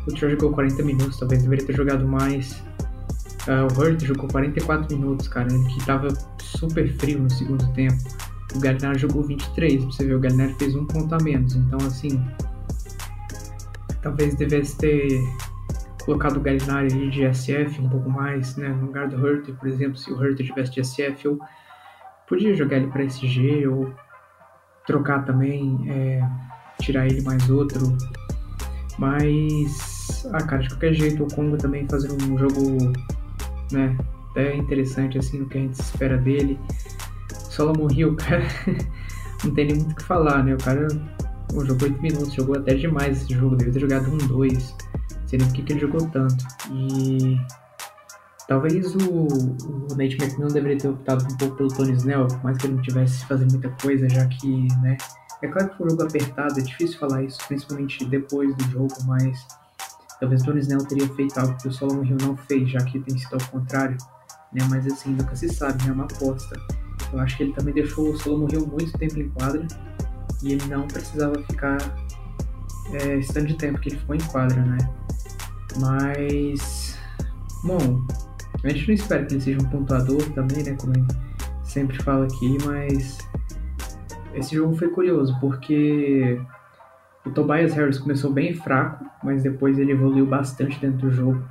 o 0.07 0.12
Trey 0.12 0.33
jogou 0.33 0.53
40 0.53 0.83
minutos, 0.83 1.19
talvez 1.19 1.43
deveria 1.43 1.65
ter 1.65 1.76
jogado 1.76 2.07
mais. 2.07 2.62
Uh, 3.47 3.73
o 3.73 3.81
Hurt 3.81 4.05
jogou 4.05 4.29
44 4.29 4.97
minutos, 4.97 5.29
cara, 5.29 5.49
que 5.49 5.87
tava 5.87 6.09
super 6.41 6.93
frio 6.97 7.21
no 7.21 7.31
segundo 7.31 7.73
tempo. 7.73 7.97
O 8.55 8.61
Gallinari 8.61 8.99
jogou 8.99 9.23
23, 9.23 9.83
pra 9.83 9.93
você 9.93 10.07
ver, 10.07 10.15
o 10.15 10.21
Gallinari 10.21 10.55
fez 10.55 10.75
um 10.75 10.87
ponto 10.87 11.15
a 11.15 11.19
menos. 11.19 11.55
Então, 11.55 11.79
assim, 11.87 12.25
talvez 14.03 14.35
devesse 14.37 14.76
ter 14.79 15.21
colocado 16.05 16.37
o 16.37 16.41
Gallinari 16.41 17.11
de 17.11 17.26
SF 17.35 17.81
um 17.81 17.88
pouco 17.88 18.09
mais, 18.09 18.57
né? 18.57 18.69
No 18.69 18.87
lugar 18.87 19.09
do 19.09 19.17
Hurter, 19.17 19.55
por 19.57 19.69
exemplo, 19.69 19.97
se 19.97 20.12
o 20.12 20.17
Hurter 20.17 20.47
tivesse 20.47 20.73
de 20.73 20.85
SF, 20.85 21.25
eu 21.25 21.38
podia 22.29 22.55
jogar 22.55 22.76
ele 22.76 22.87
para 22.87 23.03
SG 23.03 23.67
ou 23.67 23.93
trocar 24.87 25.25
também, 25.25 25.85
é, 25.91 26.23
tirar 26.81 27.07
ele 27.07 27.21
mais 27.23 27.50
outro. 27.50 27.97
Mas, 28.99 30.26
ah, 30.33 30.43
cara, 30.43 30.62
de 30.62 30.69
qualquer 30.69 30.95
jeito, 30.95 31.25
o 31.25 31.35
Congo 31.35 31.59
também 31.59 31.87
fazendo 31.88 32.15
um 32.25 32.38
jogo, 32.38 32.93
né, 33.73 33.97
até 34.31 34.55
interessante, 34.55 35.19
assim, 35.19 35.41
no 35.41 35.49
que 35.49 35.59
a 35.59 35.61
gente 35.61 35.75
espera 35.75 36.17
dele. 36.17 36.59
Solomon 37.57 37.89
Hill, 37.91 38.15
cara, 38.17 38.43
não 39.43 39.55
tem 39.55 39.67
nem 39.67 39.77
muito 39.77 39.93
o 39.93 39.95
que 39.97 40.03
falar, 40.03 40.45
né? 40.45 40.55
O 40.55 40.59
cara 40.59 40.87
jogou 41.65 41.89
8 41.89 42.03
minutos, 42.03 42.35
jogou 42.35 42.57
até 42.57 42.75
demais 42.75 43.23
esse 43.23 43.35
jogo, 43.35 43.57
deve 43.57 43.73
ter 43.73 43.81
jogado 43.81 44.13
um 44.13 44.19
2. 44.19 44.77
Sei 45.27 45.39
nem 45.39 45.49
por 45.49 45.55
que 45.55 45.73
ele 45.73 45.81
jogou 45.81 46.07
tanto. 46.11 46.45
E 46.71 47.41
talvez 48.47 48.95
o, 48.95 48.99
o 48.99 49.97
Nate 49.97 50.17
McMillan 50.21 50.53
deveria 50.53 50.79
ter 50.79 50.89
optado 50.89 51.25
um 51.25 51.37
pouco 51.39 51.57
pelo 51.57 51.69
Tony 51.69 51.93
Snell, 51.93 52.29
por 52.29 52.45
mais 52.45 52.59
que 52.59 52.67
ele 52.67 52.75
não 52.75 52.83
tivesse 52.83 53.25
fazer 53.25 53.47
muita 53.51 53.71
coisa, 53.83 54.09
já 54.09 54.27
que, 54.27 54.69
né? 54.83 54.99
É 55.43 55.49
claro 55.49 55.71
que 55.71 55.77
foi 55.79 55.87
um 55.87 55.91
jogo 55.91 56.03
apertado, 56.03 56.61
é 56.61 56.63
difícil 56.63 56.99
falar 56.99 57.23
isso, 57.23 57.39
principalmente 57.49 58.05
depois 58.05 58.55
do 58.55 58.65
jogo, 58.71 58.95
mas 59.07 59.47
talvez 60.21 60.43
o 60.43 60.45
Tony 60.47 60.61
Snell 60.61 60.85
teria 60.87 61.09
feito 61.09 61.39
algo 61.39 61.57
que 61.57 61.69
o 61.69 61.73
Solomon 61.73 62.05
Hill 62.05 62.19
não 62.21 62.37
fez, 62.37 62.71
já 62.71 62.81
que 62.85 63.01
tem 63.01 63.19
sido 63.19 63.35
ao 63.35 63.49
contrário, 63.49 63.97
né? 64.53 64.67
Mas 64.71 64.87
assim, 64.87 65.11
nunca 65.11 65.35
se 65.35 65.49
sabe, 65.49 65.83
né? 65.85 65.91
É 65.91 65.93
uma 65.93 66.05
aposta. 66.05 66.57
Eu 67.13 67.21
acho 67.21 67.37
que 67.37 67.45
ele 67.45 67.53
também 67.53 67.75
deixou 67.75 68.11
o 68.11 68.19
Solo 68.19 68.41
morrer 68.41 68.59
muito 68.59 68.93
tempo 68.99 69.19
em 69.19 69.29
quadra 69.31 69.67
e 70.43 70.53
ele 70.53 70.67
não 70.67 70.87
precisava 70.87 71.35
ficar 71.45 71.79
é, 72.93 73.19
esse 73.19 73.33
tanto 73.33 73.49
de 73.49 73.55
tempo 73.55 73.79
que 73.79 73.91
ele 73.91 73.99
ficou 73.99 74.15
em 74.15 74.21
quadra, 74.21 74.61
né? 74.63 74.79
Mas, 75.81 76.99
bom, 77.65 78.05
a 78.63 78.69
gente 78.69 78.89
não 78.89 78.95
espera 78.95 79.25
que 79.25 79.35
ele 79.35 79.41
seja 79.41 79.59
um 79.61 79.69
pontuador 79.69 80.23
também, 80.33 80.63
né? 80.63 80.77
Como 80.81 80.95
gente 80.95 81.15
sempre 81.63 82.03
fala 82.03 82.25
aqui, 82.25 82.59
mas 82.65 83.19
esse 84.35 84.55
jogo 84.55 84.75
foi 84.77 84.89
curioso 84.89 85.37
porque 85.41 86.41
o 87.25 87.31
Tobias 87.31 87.75
Harris 87.75 87.99
começou 87.99 88.33
bem 88.33 88.55
fraco, 88.55 89.05
mas 89.23 89.43
depois 89.43 89.79
ele 89.79 89.93
evoluiu 89.93 90.27
bastante 90.27 90.79
dentro 90.81 91.09
do 91.09 91.11
jogo. 91.11 91.43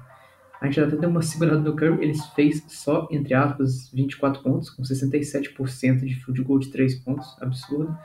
A 0.65 0.67
gente 0.67 0.81
até 0.81 0.95
deu 0.95 1.11
uma 1.11 1.21
segurada 1.21 1.59
no 1.59 1.75
Curry, 1.75 2.03
ele 2.03 2.17
fez 2.35 2.63
só, 2.67 3.07
entre 3.11 3.35
aspas, 3.35 3.87
24 3.93 4.41
pontos, 4.41 4.71
com 4.71 4.81
67% 4.81 5.99
de 5.99 6.15
field 6.15 6.41
goal 6.41 6.57
de 6.57 6.69
3 6.69 6.95
pontos, 6.95 7.37
absurdo. 7.39 7.95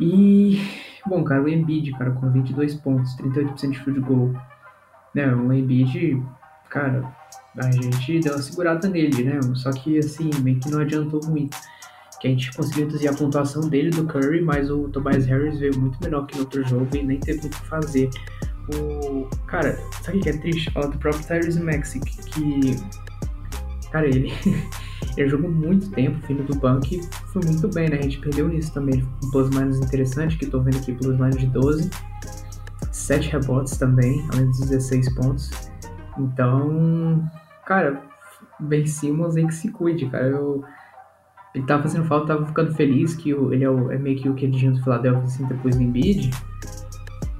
E, 0.00 0.58
bom, 1.06 1.22
cara, 1.22 1.42
o 1.42 1.48
Embiid, 1.48 1.92
cara, 1.92 2.12
com 2.12 2.30
22 2.30 2.76
pontos, 2.76 3.14
38% 3.16 3.70
de 3.70 3.78
field 3.80 4.00
goal. 4.00 4.32
Né, 5.14 5.26
o 5.30 5.52
Embiid, 5.52 6.22
cara, 6.70 7.04
a 7.58 7.70
gente 7.70 8.20
deu 8.20 8.32
uma 8.32 8.40
segurada 8.40 8.88
nele, 8.88 9.22
né, 9.22 9.40
só 9.56 9.70
que, 9.72 9.98
assim, 9.98 10.30
meio 10.40 10.58
que 10.58 10.70
não 10.70 10.80
adiantou 10.80 11.20
muito. 11.28 11.54
Que 12.18 12.28
a 12.28 12.30
gente 12.30 12.50
conseguiu 12.56 12.86
reduzir 12.86 13.08
a 13.08 13.14
pontuação 13.14 13.68
dele, 13.68 13.90
do 13.90 14.06
Curry, 14.06 14.40
mas 14.40 14.70
o 14.70 14.88
Tobias 14.88 15.26
Harris 15.26 15.58
veio 15.58 15.78
muito 15.78 16.02
melhor 16.02 16.26
que 16.26 16.34
no 16.36 16.44
outro 16.44 16.66
jogo 16.66 16.88
e 16.96 17.02
nem 17.02 17.20
teve 17.20 17.40
muito 17.40 17.54
o 17.54 17.60
que 17.60 17.66
fazer 17.66 18.08
o. 18.68 19.28
Cara, 19.46 19.78
sabe 20.02 20.18
o 20.18 20.20
que 20.20 20.28
é 20.28 20.36
triste? 20.36 20.70
Falar 20.72 20.86
do 20.86 20.98
próprio 20.98 21.24
Tyrese 21.24 21.62
Maxi, 21.62 22.00
que. 22.00 22.76
Cara, 23.90 24.06
ele. 24.06 24.32
ele 25.16 25.28
jogou 25.28 25.50
muito 25.50 25.90
tempo, 25.90 26.24
filho 26.26 26.44
do 26.44 26.54
banco, 26.56 26.86
e 26.94 27.00
foi 27.32 27.42
muito 27.44 27.68
bem, 27.68 27.88
né? 27.88 27.98
A 27.98 28.02
gente 28.02 28.18
perdeu 28.18 28.48
nisso 28.48 28.72
também. 28.72 28.96
Ele 28.96 29.08
um 29.24 29.30
plus 29.30 29.50
minus 29.50 29.78
interessante, 29.78 30.36
que 30.36 30.46
tô 30.46 30.60
vendo 30.60 30.78
aqui 30.78 30.92
plus 30.92 31.18
minus 31.18 31.36
de 31.36 31.46
12. 31.46 31.90
7 32.92 33.30
rebotes 33.30 33.76
também, 33.76 34.24
além 34.32 34.46
dos 34.46 34.60
16 34.60 35.14
pontos. 35.14 35.50
Então, 36.18 37.28
cara, 37.66 38.02
Ben 38.60 38.86
Simmons 38.86 39.36
aí 39.36 39.46
que 39.46 39.54
se 39.54 39.70
cuide, 39.70 40.06
cara. 40.06 40.28
Eu, 40.28 40.64
ele 41.54 41.64
tava 41.66 41.82
fazendo 41.82 42.04
falta, 42.04 42.28
tava 42.28 42.46
ficando 42.46 42.72
feliz 42.74 43.14
que 43.14 43.34
o, 43.34 43.52
ele 43.52 43.64
é, 43.64 43.70
o, 43.70 43.90
é 43.90 43.98
meio 43.98 44.16
que 44.16 44.28
o 44.28 44.34
queridinho 44.34 44.72
do 44.72 44.82
Philadelphia, 44.82 45.24
assim, 45.24 45.44
depois 45.46 45.76
do 45.76 45.82
Embiid. 45.82 46.30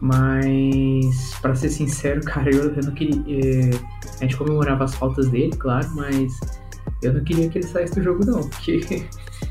Mas, 0.00 1.34
para 1.42 1.54
ser 1.54 1.68
sincero, 1.68 2.22
cara, 2.24 2.50
eu, 2.50 2.74
eu 2.74 2.82
não 2.82 2.92
queria. 2.92 3.20
É, 3.28 3.70
a 4.18 4.22
gente 4.22 4.36
comemorava 4.36 4.84
as 4.84 4.94
faltas 4.94 5.28
dele, 5.28 5.54
claro, 5.56 5.88
mas 5.94 6.32
eu 7.02 7.12
não 7.12 7.24
queria 7.24 7.48
que 7.48 7.58
ele 7.58 7.66
saísse 7.66 7.94
do 7.94 8.02
jogo, 8.02 8.24
não. 8.24 8.48
Porque 8.48 8.80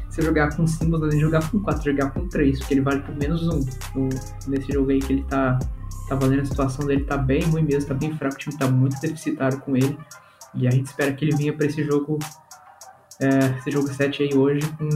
se 0.10 0.22
jogar 0.22 0.56
com 0.56 0.66
5, 0.66 0.86
não 0.98 1.08
nem 1.08 1.20
jogar 1.20 1.50
com 1.50 1.60
4, 1.60 1.92
jogar 1.92 2.12
com 2.12 2.28
3, 2.28 2.60
porque 2.60 2.74
ele 2.74 2.82
vale 2.82 3.02
por 3.02 3.16
menos 3.16 3.48
1 3.48 3.60
um, 3.96 4.10
nesse 4.48 4.72
jogo 4.74 4.90
aí 4.92 5.00
que 5.00 5.14
ele 5.14 5.24
tá, 5.24 5.60
tá 6.08 6.16
valendo. 6.16 6.42
A 6.42 6.46
situação 6.46 6.86
dele 6.86 7.04
tá 7.04 7.18
bem 7.18 7.44
ruim 7.44 7.64
mesmo, 7.64 7.90
tá 7.90 7.94
bem 7.94 8.16
fraco, 8.16 8.36
o 8.36 8.40
time 8.40 8.58
tá 8.58 8.68
muito 8.68 9.00
deficitário 9.00 9.60
com 9.60 9.76
ele. 9.76 9.98
E 10.56 10.68
a 10.68 10.72
gente 10.72 10.88
espera 10.88 11.14
que 11.14 11.26
ele 11.26 11.36
venha 11.36 11.54
para 11.54 11.68
esse 11.68 11.84
jogo, 11.84 12.18
é, 13.20 13.58
esse 13.60 13.70
jogo 13.70 13.88
7 13.88 14.24
aí 14.24 14.34
hoje, 14.34 14.68
com, 14.78 14.90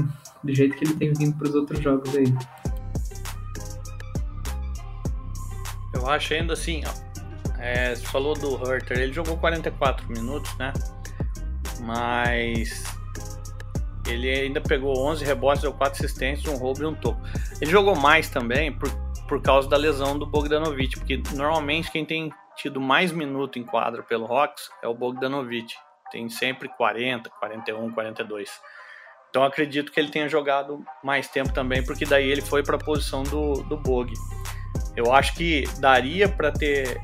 do 0.43 0.53
jeito 0.53 0.75
que 0.75 0.83
ele 0.83 0.95
tem 0.95 1.13
vindo 1.13 1.38
para 1.38 1.48
os 1.48 1.55
outros 1.55 1.79
jogos 1.79 2.15
aí. 2.15 2.33
Eu 6.03 6.10
acho 6.10 6.33
ainda 6.33 6.51
assim, 6.51 6.83
ó, 6.86 7.62
é, 7.62 7.95
você 7.95 8.05
falou 8.05 8.33
do 8.33 8.55
Hurter, 8.55 9.00
ele 9.00 9.13
jogou 9.13 9.38
44 9.38 10.05
minutos, 10.10 10.53
né? 10.57 10.74
Mas 11.79 12.83
ele 14.05 14.29
ainda 14.29 14.60
pegou 14.60 15.00
11 15.07 15.24
rebotes, 15.24 15.62
deu 15.62 15.72
4 15.72 15.98
assistências, 15.98 16.53
um 16.53 16.57
roubo 16.57 16.83
e 16.83 16.86
um 16.86 16.93
toco. 16.93 17.22
Ele 17.62 17.72
jogou 17.72 17.95
mais 17.95 18.27
também 18.27 18.69
por, 18.69 18.89
por 19.29 19.41
causa 19.41 19.69
da 19.69 19.77
lesão 19.77 20.19
do 20.19 20.25
Bogdanovic, 20.25 21.00
porque 21.00 21.24
normalmente 21.36 21.89
quem 21.89 22.03
tem 22.03 22.33
tido 22.57 22.81
mais 22.81 23.13
minuto 23.13 23.57
em 23.57 23.63
quadra 23.63 24.03
pelo 24.03 24.25
Hawks 24.25 24.69
é 24.81 24.88
o 24.89 24.93
Bogdanovic. 24.93 25.74
Tem 26.12 26.27
sempre 26.27 26.67
40, 26.67 27.29
41, 27.29 27.91
42. 27.93 28.51
Então 29.29 29.41
acredito 29.41 29.89
que 29.89 30.01
ele 30.01 30.10
tenha 30.10 30.27
jogado 30.27 30.83
mais 31.01 31.29
tempo 31.29 31.53
também, 31.53 31.81
porque 31.81 32.05
daí 32.05 32.29
ele 32.29 32.41
foi 32.41 32.62
para 32.62 32.75
a 32.75 32.79
posição 32.79 33.24
do, 33.24 33.63
do 33.63 33.77
Bog. 33.77 34.13
Eu 34.95 35.12
acho 35.12 35.33
que 35.35 35.63
daria 35.79 36.29
para 36.29 36.51
ter 36.51 37.00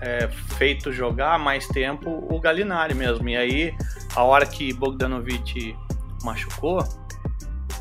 é, 0.00 0.28
feito 0.56 0.92
jogar 0.92 1.38
mais 1.38 1.66
tempo 1.68 2.26
o 2.30 2.40
Galinari 2.40 2.94
mesmo. 2.94 3.28
E 3.28 3.36
aí, 3.36 3.74
a 4.14 4.22
hora 4.22 4.46
que 4.46 4.72
Bogdanovic 4.72 5.76
machucou, 6.22 6.82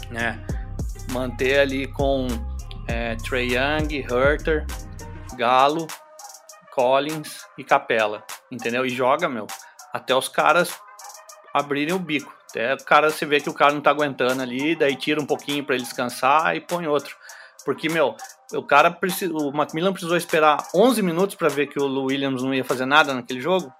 né, 0.09 0.45
manter 1.11 1.59
ali 1.59 1.87
com 1.87 2.27
é, 2.87 3.15
Trey 3.15 3.55
Young, 3.55 4.05
Herter, 4.09 4.65
Galo, 5.35 5.87
Collins 6.71 7.45
e 7.57 7.63
Capela, 7.63 8.23
entendeu? 8.51 8.85
E 8.85 8.89
joga, 8.89 9.27
meu, 9.27 9.47
até 9.91 10.15
os 10.15 10.29
caras 10.29 10.79
abrirem 11.53 11.93
o 11.93 11.99
bico. 11.99 12.35
Até 12.49 12.73
o 12.73 12.83
cara 12.83 13.09
se 13.09 13.25
vê 13.25 13.41
que 13.41 13.49
o 13.49 13.53
cara 13.53 13.73
não 13.73 13.81
tá 13.81 13.89
aguentando 13.89 14.41
ali, 14.41 14.75
daí 14.75 14.95
tira 14.95 15.21
um 15.21 15.25
pouquinho 15.25 15.65
para 15.65 15.75
ele 15.75 15.83
descansar 15.83 16.55
e 16.55 16.61
põe 16.61 16.87
outro. 16.87 17.15
Porque, 17.65 17.89
meu, 17.89 18.15
o 18.53 18.63
cara 18.63 18.89
precisou, 18.89 19.49
o 19.49 19.55
Macmillan 19.55 19.91
precisou 19.91 20.15
esperar 20.15 20.57
11 20.73 21.01
minutos 21.01 21.35
para 21.35 21.49
ver 21.49 21.67
que 21.67 21.79
o 21.79 22.03
Williams 22.05 22.43
não 22.43 22.53
ia 22.53 22.63
fazer 22.63 22.85
nada 22.85 23.13
naquele 23.13 23.41
jogo. 23.41 23.71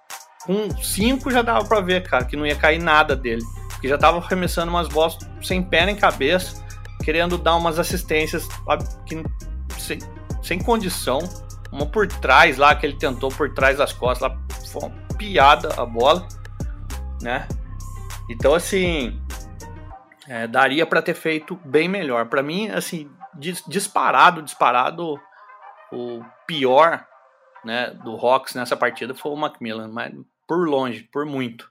Com 0.44 0.70
5 0.70 1.30
já 1.30 1.42
dava 1.42 1.64
para 1.64 1.80
ver, 1.80 2.02
cara, 2.08 2.24
que 2.24 2.36
não 2.36 2.46
ia 2.46 2.56
cair 2.56 2.78
nada 2.78 3.16
dele. 3.16 3.42
Porque 3.70 3.88
já 3.88 3.96
tava 3.96 4.18
arremessando 4.18 4.70
umas 4.70 4.88
bolas 4.88 5.16
sem 5.42 5.62
pé 5.62 5.86
nem 5.86 5.96
cabeça, 5.96 6.64
querendo 7.04 7.38
dar 7.38 7.56
umas 7.56 7.78
assistências 7.78 8.46
que, 9.06 9.22
sem, 9.78 9.98
sem 10.42 10.58
condição. 10.58 11.20
Uma 11.70 11.86
por 11.86 12.06
trás 12.06 12.56
lá, 12.56 12.74
que 12.74 12.86
ele 12.86 12.96
tentou 12.96 13.30
por 13.30 13.52
trás 13.52 13.78
das 13.78 13.92
costas, 13.92 14.30
lá, 14.30 14.38
foi 14.72 14.82
uma 14.82 14.90
piada 15.16 15.74
a 15.80 15.84
bola, 15.84 16.26
né? 17.20 17.46
Então, 18.28 18.54
assim, 18.54 19.20
é, 20.26 20.46
daria 20.46 20.86
para 20.86 21.00
ter 21.02 21.14
feito 21.14 21.58
bem 21.64 21.88
melhor. 21.88 22.26
Para 22.26 22.42
mim, 22.42 22.68
assim, 22.68 23.10
disparado, 23.34 24.42
disparado, 24.42 25.20
o 25.92 26.22
pior 26.46 27.06
né, 27.64 27.90
do 28.02 28.14
Hawks 28.14 28.54
nessa 28.54 28.76
partida 28.76 29.14
foi 29.14 29.32
o 29.32 29.36
Macmillan, 29.36 29.88
mas 29.88 30.12
por 30.46 30.68
longe, 30.68 31.02
por 31.12 31.26
muito. 31.26 31.70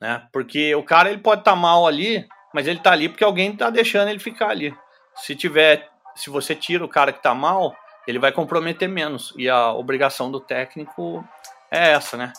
Né? 0.00 0.26
Porque 0.32 0.74
o 0.74 0.82
cara 0.82 1.10
ele 1.10 1.20
pode 1.20 1.40
estar 1.40 1.52
tá 1.52 1.56
mal 1.56 1.86
ali, 1.86 2.26
mas 2.52 2.66
ele 2.66 2.78
tá 2.78 2.92
ali 2.92 3.08
porque 3.08 3.24
alguém 3.24 3.56
tá 3.56 3.70
deixando 3.70 4.08
ele 4.08 4.18
ficar 4.18 4.50
ali. 4.50 4.74
Se 5.16 5.34
tiver, 5.34 5.90
se 6.14 6.30
você 6.30 6.54
tira 6.54 6.84
o 6.84 6.88
cara 6.88 7.12
que 7.12 7.22
tá 7.22 7.34
mal, 7.34 7.76
ele 8.06 8.18
vai 8.18 8.32
comprometer 8.32 8.88
menos. 8.88 9.32
E 9.36 9.48
a 9.48 9.72
obrigação 9.72 10.30
do 10.30 10.40
técnico 10.40 11.26
é 11.70 11.92
essa, 11.92 12.16
né? 12.16 12.32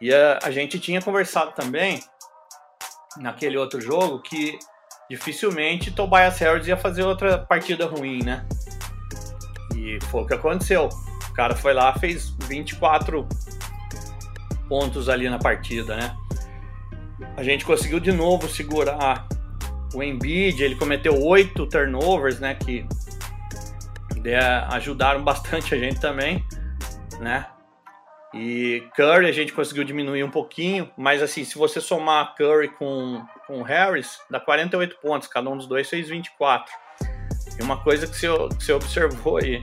E 0.00 0.12
a, 0.12 0.38
a 0.42 0.50
gente 0.50 0.80
tinha 0.80 1.02
conversado 1.02 1.52
também 1.52 2.02
naquele 3.16 3.58
outro 3.58 3.80
jogo 3.80 4.20
que 4.20 4.58
dificilmente 5.10 5.90
Tobias 5.90 6.38
Harris 6.38 6.68
ia 6.68 6.76
fazer 6.76 7.02
outra 7.02 7.36
partida 7.36 7.84
ruim, 7.84 8.22
né? 8.22 8.46
E 9.74 9.98
foi 10.04 10.22
o 10.22 10.26
que 10.26 10.34
aconteceu. 10.34 10.88
O 11.28 11.32
cara 11.32 11.56
foi 11.56 11.74
lá, 11.74 11.92
fez 11.98 12.30
24 12.46 13.26
pontos 14.68 15.08
ali 15.08 15.28
na 15.28 15.38
partida, 15.38 15.96
né? 15.96 16.16
A 17.36 17.42
gente 17.42 17.64
conseguiu 17.64 17.98
de 17.98 18.12
novo 18.12 18.48
segurar 18.48 19.26
o 19.92 20.00
Embiid, 20.00 20.62
ele 20.62 20.76
cometeu 20.76 21.20
oito 21.24 21.66
turnovers, 21.66 22.38
né? 22.38 22.54
Que 22.54 22.86
ajudaram 24.68 25.24
bastante 25.24 25.74
a 25.74 25.78
gente 25.78 25.98
também, 25.98 26.44
né? 27.18 27.46
E 28.32 28.84
Curry 28.94 29.26
a 29.26 29.32
gente 29.32 29.52
conseguiu 29.52 29.82
diminuir 29.82 30.22
um 30.22 30.30
pouquinho, 30.30 30.88
mas 30.96 31.20
assim, 31.20 31.44
se 31.44 31.58
você 31.58 31.80
somar 31.80 32.34
Curry 32.36 32.68
com, 32.68 33.24
com 33.46 33.62
Harris, 33.62 34.20
dá 34.30 34.38
48 34.38 34.96
pontos, 35.02 35.26
cada 35.26 35.50
um 35.50 35.56
dos 35.56 35.66
dois 35.66 35.88
fez 35.88 36.08
24. 36.08 36.72
E 37.58 37.62
uma 37.62 37.82
coisa 37.82 38.06
que 38.06 38.16
você, 38.16 38.28
que 38.56 38.64
você 38.64 38.72
observou 38.72 39.38
aí, 39.38 39.62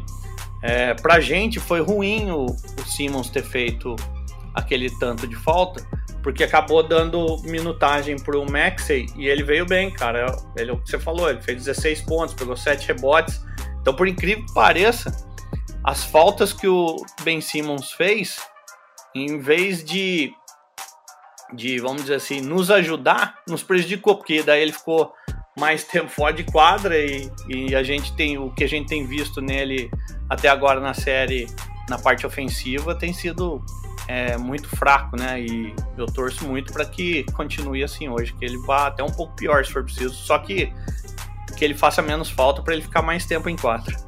é, 0.61 0.93
pra 0.95 1.21
gente 1.21 1.59
foi 1.59 1.79
ruim 1.81 2.29
o, 2.31 2.45
o 2.45 2.85
Simmons 2.85 3.29
ter 3.29 3.43
feito 3.43 3.95
aquele 4.53 4.89
tanto 4.99 5.27
de 5.27 5.35
falta, 5.35 5.87
porque 6.21 6.43
acabou 6.43 6.83
dando 6.83 7.37
minutagem 7.43 8.17
pro 8.17 8.43
Maxey 8.49 9.05
e 9.15 9.27
ele 9.27 9.43
veio 9.43 9.65
bem, 9.65 9.91
cara. 9.91 10.35
Ele, 10.57 10.71
o 10.71 10.77
que 10.77 10.89
você 10.89 10.99
falou, 10.99 11.29
ele 11.29 11.41
fez 11.41 11.63
16 11.63 12.01
pontos, 12.01 12.33
pegou 12.33 12.57
7 12.57 12.85
rebotes. 12.85 13.41
Então, 13.79 13.95
por 13.95 14.07
incrível 14.09 14.45
que 14.45 14.53
pareça, 14.53 15.25
as 15.85 16.03
faltas 16.03 16.51
que 16.51 16.67
o 16.67 16.97
Ben 17.23 17.39
Simmons 17.39 17.93
fez 17.93 18.41
em 19.15 19.39
vez 19.39 19.83
de, 19.83 20.31
de, 21.53 21.79
vamos 21.79 22.03
dizer 22.03 22.15
assim, 22.15 22.41
nos 22.41 22.69
ajudar, 22.71 23.39
nos 23.47 23.63
prejudicou, 23.63 24.17
porque 24.17 24.43
daí 24.43 24.61
ele 24.61 24.71
ficou 24.73 25.13
mais 25.57 25.83
tempo 25.83 26.09
fora 26.09 26.33
de 26.33 26.43
quadra 26.43 26.97
e, 26.97 27.31
e 27.49 27.75
a 27.75 27.81
gente 27.81 28.15
tem 28.15 28.37
o 28.37 28.51
que 28.51 28.63
a 28.63 28.69
gente 28.69 28.87
tem 28.87 29.05
visto 29.05 29.41
nele 29.41 29.89
até 30.29 30.47
agora 30.49 30.79
na 30.79 30.93
série, 30.93 31.47
na 31.89 31.97
parte 31.97 32.27
ofensiva, 32.27 32.93
tem 32.93 33.11
sido 33.11 33.63
é, 34.07 34.37
muito 34.37 34.69
fraco, 34.69 35.17
né? 35.17 35.41
E 35.41 35.73
eu 35.97 36.05
torço 36.05 36.45
muito 36.45 36.71
para 36.71 36.85
que 36.85 37.23
continue 37.33 37.83
assim 37.83 38.07
hoje, 38.07 38.33
que 38.33 38.45
ele 38.45 38.57
vá 38.59 38.87
até 38.87 39.03
um 39.03 39.11
pouco 39.11 39.35
pior 39.35 39.65
se 39.65 39.71
for 39.71 39.83
preciso, 39.83 40.13
só 40.13 40.37
que 40.37 40.71
que 41.57 41.65
ele 41.65 41.73
faça 41.73 42.03
menos 42.03 42.29
falta 42.29 42.61
para 42.61 42.73
ele 42.73 42.83
ficar 42.83 43.01
mais 43.01 43.25
tempo 43.25 43.49
em 43.49 43.55
quadra. 43.55 44.06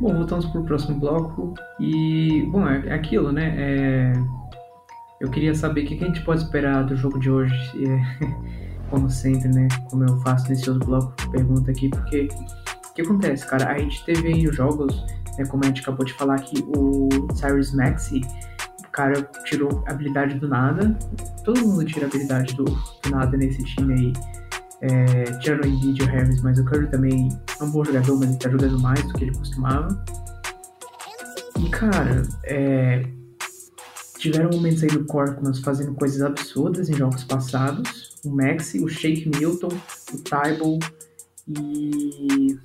Bom, 0.00 0.14
voltamos 0.14 0.46
para 0.46 0.60
o 0.60 0.64
próximo 0.64 1.00
bloco. 1.00 1.54
E, 1.80 2.48
bom, 2.52 2.66
é 2.68 2.92
aquilo, 2.94 3.32
né? 3.32 3.54
É... 3.56 4.12
Eu 5.20 5.28
queria 5.28 5.54
saber 5.54 5.82
o 5.82 5.86
que 5.86 6.02
a 6.02 6.06
gente 6.06 6.22
pode 6.22 6.42
esperar 6.42 6.84
do 6.84 6.94
jogo 6.94 7.18
de 7.18 7.28
hoje. 7.28 7.54
É... 7.84 8.28
Como 8.90 9.10
sempre, 9.10 9.48
né? 9.48 9.66
Como 9.90 10.04
eu 10.04 10.18
faço 10.20 10.48
nesse 10.48 10.70
outro 10.70 10.86
bloco, 10.86 11.12
pergunta 11.30 11.70
aqui, 11.70 11.90
porque 11.90 12.28
o 12.90 12.94
que 12.94 13.02
acontece, 13.02 13.46
cara? 13.46 13.72
A 13.72 13.78
gente 13.78 14.02
teve 14.04 14.28
aí 14.28 14.48
os 14.48 14.56
jogos, 14.56 15.04
né? 15.36 15.44
Como 15.46 15.62
a 15.64 15.66
gente 15.66 15.82
acabou 15.82 16.06
de 16.06 16.14
falar 16.14 16.36
aqui, 16.36 16.64
o 16.74 17.08
Cyrus 17.34 17.74
Maxi, 17.74 18.22
o 18.86 18.90
cara 18.90 19.22
tirou 19.44 19.84
habilidade 19.86 20.38
do 20.38 20.48
nada. 20.48 20.96
Todo 21.44 21.60
mundo 21.60 21.84
tira 21.84 22.06
habilidade 22.06 22.54
do, 22.54 22.64
do 22.64 23.10
nada 23.10 23.36
nesse 23.36 23.62
time 23.64 23.92
aí 23.92 24.12
é, 24.82 25.24
tirando 25.40 25.64
o 25.64 25.68
Embiid 25.68 26.00
e 26.00 26.04
o 26.04 26.08
Harris, 26.08 26.42
mas 26.42 26.58
o 26.58 26.64
Curry 26.64 26.86
também 26.88 27.28
é 27.60 27.64
um 27.64 27.70
bom 27.70 27.84
jogador, 27.84 28.18
mas 28.18 28.30
ele 28.30 28.38
tá 28.38 28.50
jogando 28.50 28.80
mais 28.80 29.02
do 29.02 29.14
que 29.14 29.24
ele 29.24 29.34
costumava. 29.34 30.04
E, 31.58 31.68
cara, 31.70 32.22
é, 32.44 33.04
tiveram 34.18 34.50
momentos 34.50 34.82
aí 34.82 34.90
do 34.90 35.04
Corkmans 35.04 35.60
fazendo 35.60 35.94
coisas 35.94 36.22
absurdas 36.22 36.88
em 36.88 36.94
jogos 36.94 37.24
passados. 37.24 38.16
O 38.24 38.30
Maxi, 38.30 38.82
o 38.82 38.88
Shake 38.88 39.30
Milton, 39.38 39.68
o 40.12 40.18
Tybal 40.18 40.78
e... 41.48 42.58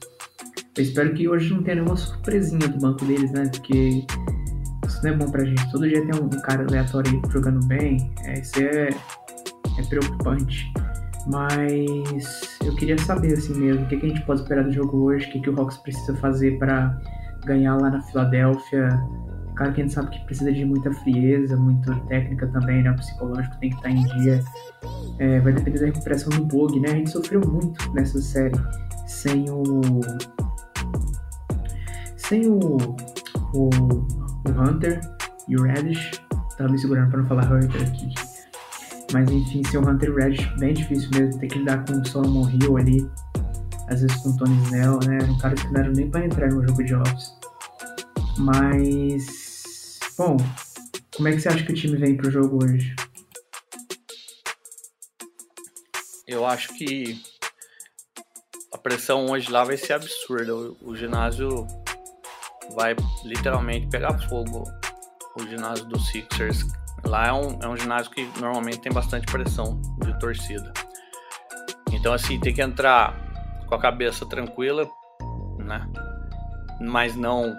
Eu 0.76 0.84
espero 0.84 1.13
que 1.13 1.30
hoje 1.30 1.54
não 1.54 1.62
tenha 1.62 1.76
nenhuma 1.76 1.95
surpresinha 1.95 2.67
do 2.67 2.80
banco 2.80 3.06
deles, 3.06 3.32
né? 3.32 3.47
Porque 3.47 4.04
isso 4.88 5.04
não 5.04 5.12
é 5.12 5.13
bom 5.15 5.30
pra 5.30 5.45
gente. 5.45 5.71
Todo 5.71 5.88
dia 5.88 6.04
tem 6.04 6.19
um 6.19 6.30
cara 6.41 6.63
aleatório 6.63 7.12
aí 7.12 7.32
jogando 7.32 7.63
bem. 7.67 8.12
É, 8.23 8.39
isso 8.39 8.60
é, 8.60 8.89
é 8.89 9.84
preocupante. 9.88 10.73
Mas 11.28 12.58
eu 12.64 12.76
queria 12.76 12.98
saber 12.98 13.34
assim 13.34 13.54
mesmo, 13.54 13.84
o 13.84 13.88
que, 13.88 13.98
que 13.98 14.06
a 14.06 14.10
gente 14.10 14.22
pode 14.26 14.42
esperar 14.42 14.64
do 14.64 14.72
jogo 14.72 15.04
hoje, 15.04 15.28
o 15.28 15.32
que, 15.32 15.40
que 15.40 15.50
o 15.50 15.60
Hawks 15.60 15.78
precisa 15.78 16.16
fazer 16.18 16.58
para 16.60 17.00
ganhar 17.46 17.78
lá 17.78 17.90
na 17.90 18.02
Filadélfia. 18.02 18.90
Claro 19.56 19.74
que 19.74 19.82
a 19.82 19.84
gente 19.84 19.94
sabe 19.94 20.10
que 20.10 20.26
precisa 20.26 20.52
de 20.52 20.66
muita 20.66 20.92
frieza, 20.92 21.56
muita 21.56 21.96
técnica 22.08 22.48
também, 22.48 22.82
né? 22.82 22.92
O 22.92 22.96
psicológico 22.96 23.56
tem 23.60 23.70
que 23.70 23.76
estar 23.76 23.90
em 23.90 24.04
dia. 24.04 24.44
É, 25.20 25.40
vai 25.40 25.54
depender 25.54 25.80
da 25.80 25.86
recuperação 25.86 26.30
do 26.32 26.46
bug, 26.46 26.80
né? 26.80 26.90
A 26.90 26.96
gente 26.96 27.12
sofreu 27.12 27.42
muito 27.42 27.94
nessa 27.94 28.20
série 28.20 28.60
sem 29.06 29.46
o. 29.50 29.62
Sem 32.18 32.48
o. 32.48 32.78
O, 33.54 33.70
o 33.70 34.62
Hunter 34.62 35.00
e 35.48 35.56
o 35.56 35.62
Reddish. 35.62 36.12
Tava 36.58 36.72
me 36.72 36.80
segurando 36.80 37.12
para 37.12 37.20
não 37.20 37.26
falar 37.28 37.52
Hunter 37.52 37.82
aqui. 37.84 38.33
Mas 39.13 39.30
enfim, 39.30 39.63
ser 39.65 39.78
o 39.78 39.88
Hunter 39.88 40.12
Reddish 40.15 40.45
bem 40.58 40.73
difícil 40.73 41.08
mesmo, 41.12 41.39
ter 41.39 41.47
que 41.47 41.60
lidar 41.60 41.86
com 41.86 41.93
o 41.93 42.08
Solomon 42.08 42.49
Hill 42.49 42.78
ali, 42.78 43.08
às 43.88 44.02
vezes 44.02 44.17
com 44.17 44.30
o 44.30 44.38
Tony 44.38 44.58
Snell, 44.63 44.99
né? 45.06 45.19
Um 45.30 45.38
cara 45.38 45.54
que 45.54 45.67
não 45.67 45.82
era 45.82 45.91
nem 45.91 46.10
para 46.10 46.26
entrar 46.26 46.52
no 46.52 46.67
jogo 46.67 46.84
de 46.84 46.95
Office. 46.95 47.38
Mas. 48.39 49.99
Bom, 50.17 50.36
como 51.15 51.28
é 51.28 51.34
que 51.34 51.41
você 51.41 51.49
acha 51.49 51.63
que 51.63 51.71
o 51.71 51.76
time 51.76 51.95
vem 51.95 52.17
pro 52.17 52.32
jogo 52.32 52.63
hoje? 52.63 52.95
Eu 56.28 56.43
acho 56.47 56.73
que 56.73 57.21
a 58.73 58.78
pressão 58.80 59.28
hoje 59.28 59.52
lá 59.52 59.63
vai 59.63 59.78
ser 59.78 59.93
absurda. 59.93 60.56
O, 60.56 60.78
o 60.82 60.95
ginásio 60.95 61.67
vai 62.76 62.95
literalmente 63.23 63.88
pegar 63.89 64.17
fogo. 64.28 64.63
O 65.38 65.47
ginásio 65.47 65.86
do 65.86 65.99
Sixers 65.99 66.63
Lá 67.06 67.28
é 67.28 67.34
um, 67.34 67.60
é 67.62 67.68
um 67.68 67.78
ginásio 67.78 68.12
que 68.12 68.28
normalmente 68.39 68.80
tem 68.80 68.92
bastante 68.92 69.26
pressão 69.26 69.80
de 70.02 70.18
torcida. 70.20 70.72
Então, 71.92 72.13
assim, 72.13 72.39
tem 72.39 72.54
que 72.54 72.62
entrar 72.62 73.16
com 73.68 73.76
a 73.76 73.80
cabeça 73.80 74.26
tranquila, 74.26 74.89
né? 75.58 75.88
Mas 76.82 77.16
não 77.16 77.56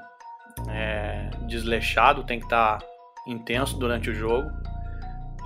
é, 0.69 1.31
desleixado, 1.47 2.25
tem 2.25 2.39
que 2.39 2.47
estar 2.47 2.79
tá 2.79 2.87
intenso 3.27 3.79
durante 3.79 4.11
o 4.11 4.15
jogo. 4.15 4.51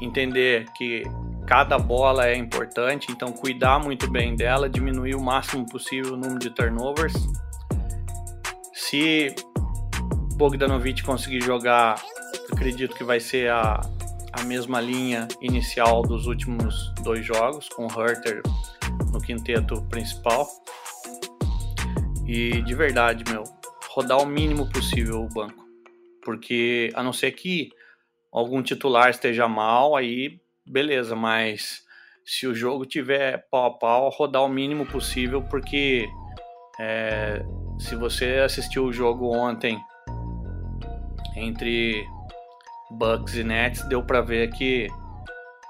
Entender 0.01 0.67
que 0.77 1.03
cada 1.47 1.79
bola 1.79 2.27
é 2.27 2.37
importante, 2.37 3.11
então 3.11 3.33
cuidar 3.33 3.79
muito 3.79 4.11
bem 4.11 4.37
dela, 4.37 4.69
diminuir 4.69 5.15
o 5.15 5.21
máximo 5.21 5.67
possível 5.67 6.15
o 6.15 6.17
número 6.17 6.39
de 6.39 6.51
turnovers. 6.51 7.15
Se 8.73 9.35
Bogdanovic 10.37 11.03
conseguir 11.03 11.41
jogar 11.41 11.97
acredito 12.59 12.97
que 12.97 13.05
vai 13.05 13.21
ser 13.21 13.53
a, 13.53 13.81
a 14.33 14.43
mesma 14.43 14.81
linha 14.81 15.29
inicial 15.41 16.03
dos 16.03 16.27
últimos 16.27 16.93
dois 17.05 17.25
jogos, 17.25 17.69
com 17.69 17.87
o 17.87 17.89
Herter 17.89 18.43
no 19.13 19.21
quinteto 19.21 19.81
principal. 19.83 20.45
E 22.27 22.61
de 22.63 22.75
verdade, 22.75 23.23
meu, 23.31 23.45
rodar 23.91 24.19
o 24.19 24.27
mínimo 24.27 24.69
possível 24.73 25.23
o 25.23 25.29
banco. 25.29 25.65
Porque 26.25 26.91
a 26.95 27.03
não 27.03 27.13
ser 27.13 27.31
que 27.31 27.71
algum 28.33 28.61
titular 28.61 29.09
esteja 29.09 29.47
mal, 29.47 29.95
aí 29.95 30.41
beleza, 30.67 31.15
mas 31.15 31.85
se 32.25 32.49
o 32.49 32.55
jogo 32.57 32.85
tiver 32.85 33.47
pau 33.53 33.67
a 33.67 33.79
pau, 33.79 34.11
rodar 34.11 34.43
o 34.43 34.49
mínimo 34.49 34.85
possível, 34.85 35.43
porque 35.43 36.09
é, 36.81 37.41
se 37.79 37.95
você 37.95 38.39
assistiu 38.45 38.85
o 38.85 38.93
jogo 38.93 39.33
ontem 39.33 39.79
entre 41.37 42.05
Bucks 42.91 43.35
e 43.35 43.45
Nets, 43.45 43.83
deu 43.89 44.03
para 44.03 44.21
ver 44.21 44.51
que 44.51 44.89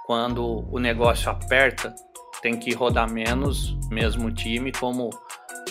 quando 0.07 0.67
o 0.71 0.79
negócio 0.79 1.31
aperta, 1.31 1.95
tem 2.41 2.57
que 2.57 2.73
rodar 2.75 3.11
menos, 3.11 3.77
mesmo 3.91 4.31
time, 4.33 4.73
como 4.73 5.11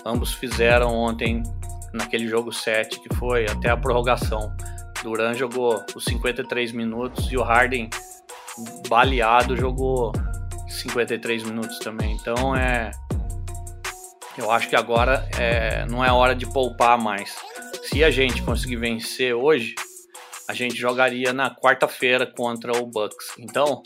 ambos 0.05 0.33
fizeram 0.33 0.93
ontem 0.93 1.41
naquele 1.93 2.27
jogo 2.27 2.51
7, 2.51 2.99
que 2.99 3.15
foi 3.15 3.45
até 3.45 3.69
a 3.69 3.77
prorrogação. 3.77 4.55
Duran 5.03 5.33
jogou 5.33 5.83
os 5.95 6.03
53 6.05 6.71
minutos 6.71 7.31
e 7.31 7.37
o 7.37 7.43
Harden, 7.43 7.89
baleado, 8.89 9.55
jogou 9.55 10.11
53 10.67 11.43
minutos 11.43 11.79
também. 11.79 12.15
Então 12.15 12.55
é, 12.55 12.91
eu 14.37 14.51
acho 14.51 14.69
que 14.69 14.75
agora 14.75 15.27
é, 15.37 15.85
não 15.85 16.03
é 16.03 16.11
hora 16.11 16.35
de 16.35 16.45
poupar 16.45 16.97
mais. 16.97 17.35
Se 17.83 18.03
a 18.03 18.11
gente 18.11 18.41
conseguir 18.43 18.75
vencer 18.75 19.33
hoje, 19.33 19.73
a 20.47 20.53
gente 20.53 20.75
jogaria 20.75 21.33
na 21.33 21.53
quarta-feira 21.53 22.25
contra 22.25 22.71
o 22.77 22.85
Bucks. 22.85 23.33
Então, 23.37 23.81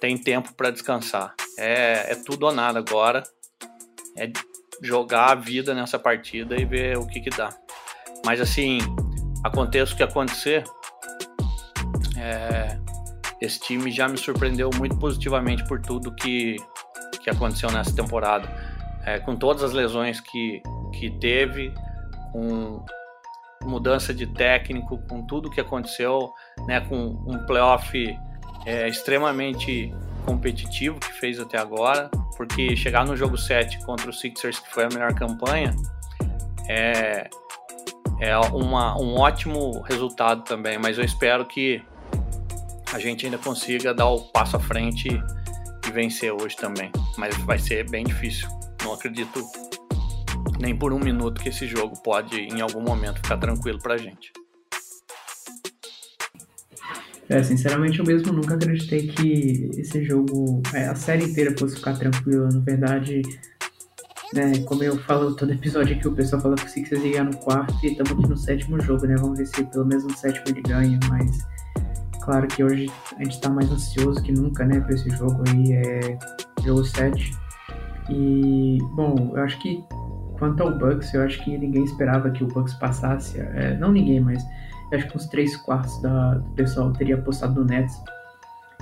tem 0.00 0.16
tempo 0.16 0.54
para 0.54 0.70
descansar. 0.70 1.34
É, 1.58 2.12
é 2.12 2.14
tudo 2.14 2.46
ou 2.46 2.52
nada 2.52 2.78
agora. 2.78 3.22
É 4.16 4.30
jogar 4.82 5.32
a 5.32 5.34
vida 5.34 5.74
nessa 5.74 5.98
partida 5.98 6.56
e 6.58 6.64
ver 6.64 6.96
o 6.96 7.06
que, 7.06 7.20
que 7.20 7.30
dá. 7.30 7.50
Mas 8.24 8.40
assim, 8.40 8.78
aconteça 9.44 9.94
o 9.94 9.96
que 9.96 10.02
acontecer, 10.02 10.64
é, 12.16 12.78
esse 13.40 13.60
time 13.60 13.90
já 13.90 14.08
me 14.08 14.16
surpreendeu 14.16 14.70
muito 14.76 14.98
positivamente 14.98 15.64
por 15.66 15.80
tudo 15.80 16.14
que, 16.14 16.56
que 17.22 17.30
aconteceu 17.30 17.70
nessa 17.70 17.94
temporada. 17.94 18.48
É, 19.04 19.20
com 19.20 19.36
todas 19.36 19.62
as 19.62 19.72
lesões 19.72 20.18
que, 20.20 20.60
que 20.98 21.10
teve, 21.20 21.72
com 22.32 22.84
mudança 23.66 24.14
de 24.14 24.26
técnico, 24.26 24.98
com 25.08 25.22
tudo 25.26 25.50
que 25.50 25.60
aconteceu, 25.60 26.32
né, 26.66 26.80
com 26.80 26.96
um 27.26 27.44
playoff 27.46 28.18
é, 28.64 28.88
extremamente 28.88 29.92
competitivo 30.24 30.98
que 30.98 31.12
fez 31.12 31.38
até 31.38 31.58
agora, 31.58 32.10
porque 32.36 32.76
chegar 32.76 33.04
no 33.06 33.16
jogo 33.16 33.36
7 33.36 33.84
contra 33.84 34.10
o 34.10 34.12
Sixers, 34.12 34.58
que 34.58 34.72
foi 34.72 34.84
a 34.84 34.88
melhor 34.88 35.14
campanha, 35.14 35.74
é, 36.68 37.28
é 38.20 38.36
uma, 38.52 38.98
um 39.00 39.16
ótimo 39.16 39.82
resultado 39.82 40.42
também, 40.42 40.78
mas 40.78 40.98
eu 40.98 41.04
espero 41.04 41.44
que 41.44 41.82
a 42.92 42.98
gente 42.98 43.26
ainda 43.26 43.38
consiga 43.38 43.92
dar 43.92 44.08
o 44.08 44.20
passo 44.32 44.56
à 44.56 44.60
frente 44.60 45.08
e 45.08 45.90
vencer 45.92 46.32
hoje 46.32 46.56
também. 46.56 46.90
Mas 47.16 47.36
vai 47.38 47.58
ser 47.58 47.88
bem 47.90 48.04
difícil. 48.04 48.48
Não 48.82 48.94
acredito 48.94 49.44
nem 50.58 50.76
por 50.76 50.92
um 50.92 50.98
minuto 50.98 51.40
que 51.40 51.48
esse 51.48 51.66
jogo 51.66 52.00
pode, 52.02 52.36
em 52.36 52.60
algum 52.60 52.80
momento, 52.80 53.16
ficar 53.16 53.36
tranquilo 53.36 53.78
pra 53.78 53.96
gente. 53.96 54.32
É, 57.28 57.42
sinceramente, 57.42 57.98
eu 57.98 58.04
mesmo 58.04 58.32
nunca 58.32 58.54
acreditei 58.54 59.08
que 59.08 59.70
esse 59.76 60.04
jogo, 60.04 60.62
é, 60.72 60.86
a 60.86 60.94
série 60.94 61.24
inteira 61.24 61.54
fosse 61.58 61.76
ficar 61.76 61.94
tranquila. 61.98 62.48
Na 62.52 62.60
verdade, 62.60 63.22
né, 64.32 64.58
como 64.60 64.84
eu 64.84 64.96
falo 64.98 65.34
todo 65.34 65.52
episódio 65.52 65.96
aqui, 65.96 66.06
o 66.06 66.12
pessoal 66.12 66.40
fala 66.40 66.54
que 66.54 66.66
o 66.66 66.68
Sixers 66.68 67.02
ia 67.02 67.24
no 67.24 67.36
quarto 67.38 67.74
e 67.84 67.88
estamos 67.88 68.12
aqui 68.12 68.28
no 68.28 68.36
sétimo 68.36 68.80
jogo, 68.80 69.06
né? 69.06 69.16
Vamos 69.18 69.38
ver 69.38 69.46
se 69.46 69.64
pelo 69.64 69.86
menos 69.86 70.04
no 70.04 70.16
sétimo 70.16 70.44
ele 70.48 70.62
ganha, 70.62 71.00
mas 71.08 71.38
claro 72.22 72.46
que 72.46 72.62
hoje 72.62 72.86
a 73.16 73.24
gente 73.24 73.34
está 73.34 73.50
mais 73.50 73.70
ansioso 73.70 74.22
que 74.22 74.30
nunca, 74.30 74.64
né, 74.64 74.80
para 74.80 74.94
esse 74.94 75.10
jogo 75.10 75.42
aí, 75.48 75.72
é 75.72 76.18
jogo 76.64 76.84
7. 76.84 77.34
E, 78.08 78.78
bom, 78.94 79.32
eu 79.34 79.42
acho 79.42 79.58
que 79.60 79.82
quanto 80.38 80.62
ao 80.62 80.76
Bucks, 80.76 81.12
eu 81.14 81.22
acho 81.22 81.42
que 81.44 81.56
ninguém 81.56 81.84
esperava 81.84 82.30
que 82.30 82.44
o 82.44 82.46
Bucks 82.46 82.74
passasse, 82.74 83.40
é, 83.40 83.76
não 83.76 83.92
ninguém, 83.92 84.20
mas 84.20 84.44
acho 84.92 85.08
que 85.08 85.16
uns 85.16 85.26
3 85.26 85.56
quartos 85.58 86.00
da, 86.02 86.34
do 86.34 86.50
pessoal 86.50 86.92
teria 86.92 87.16
apostado 87.16 87.60
no 87.60 87.66
Nets. 87.66 88.00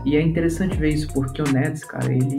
E 0.05 0.17
é 0.17 0.23
interessante 0.23 0.77
ver 0.77 0.91
isso, 0.91 1.09
porque 1.13 1.41
o 1.41 1.53
Nets, 1.53 1.85
cara, 1.85 2.13
ele, 2.13 2.37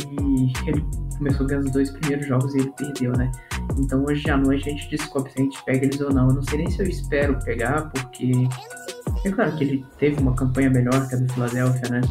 ele 0.68 0.86
começou 1.18 1.48
ganhando 1.48 1.66
os 1.66 1.72
dois 1.72 1.90
primeiros 1.90 2.28
jogos 2.28 2.54
e 2.54 2.60
ele 2.60 2.72
perdeu, 2.78 3.12
né? 3.14 3.32
Então 3.78 4.04
hoje 4.04 4.30
à 4.30 4.38
noite 4.38 4.70
a 4.70 4.72
gente 4.72 4.90
descobre 4.90 5.32
se 5.32 5.40
a 5.40 5.44
gente 5.44 5.64
pega 5.64 5.86
eles 5.86 6.00
ou 6.00 6.14
não. 6.14 6.28
Eu 6.30 6.36
não 6.36 6.44
sei 6.44 6.60
nem 6.60 6.70
se 6.70 6.82
eu 6.82 6.88
espero 6.88 7.40
pegar, 7.44 7.90
porque 7.90 8.32
é 9.24 9.32
claro 9.32 9.56
que 9.56 9.64
ele 9.64 9.86
teve 9.98 10.22
uma 10.22 10.36
campanha 10.36 10.70
melhor 10.70 11.08
que 11.08 11.16
a 11.16 11.18
do 11.18 11.34
Philadelphia, 11.34 11.90
né? 11.90 12.02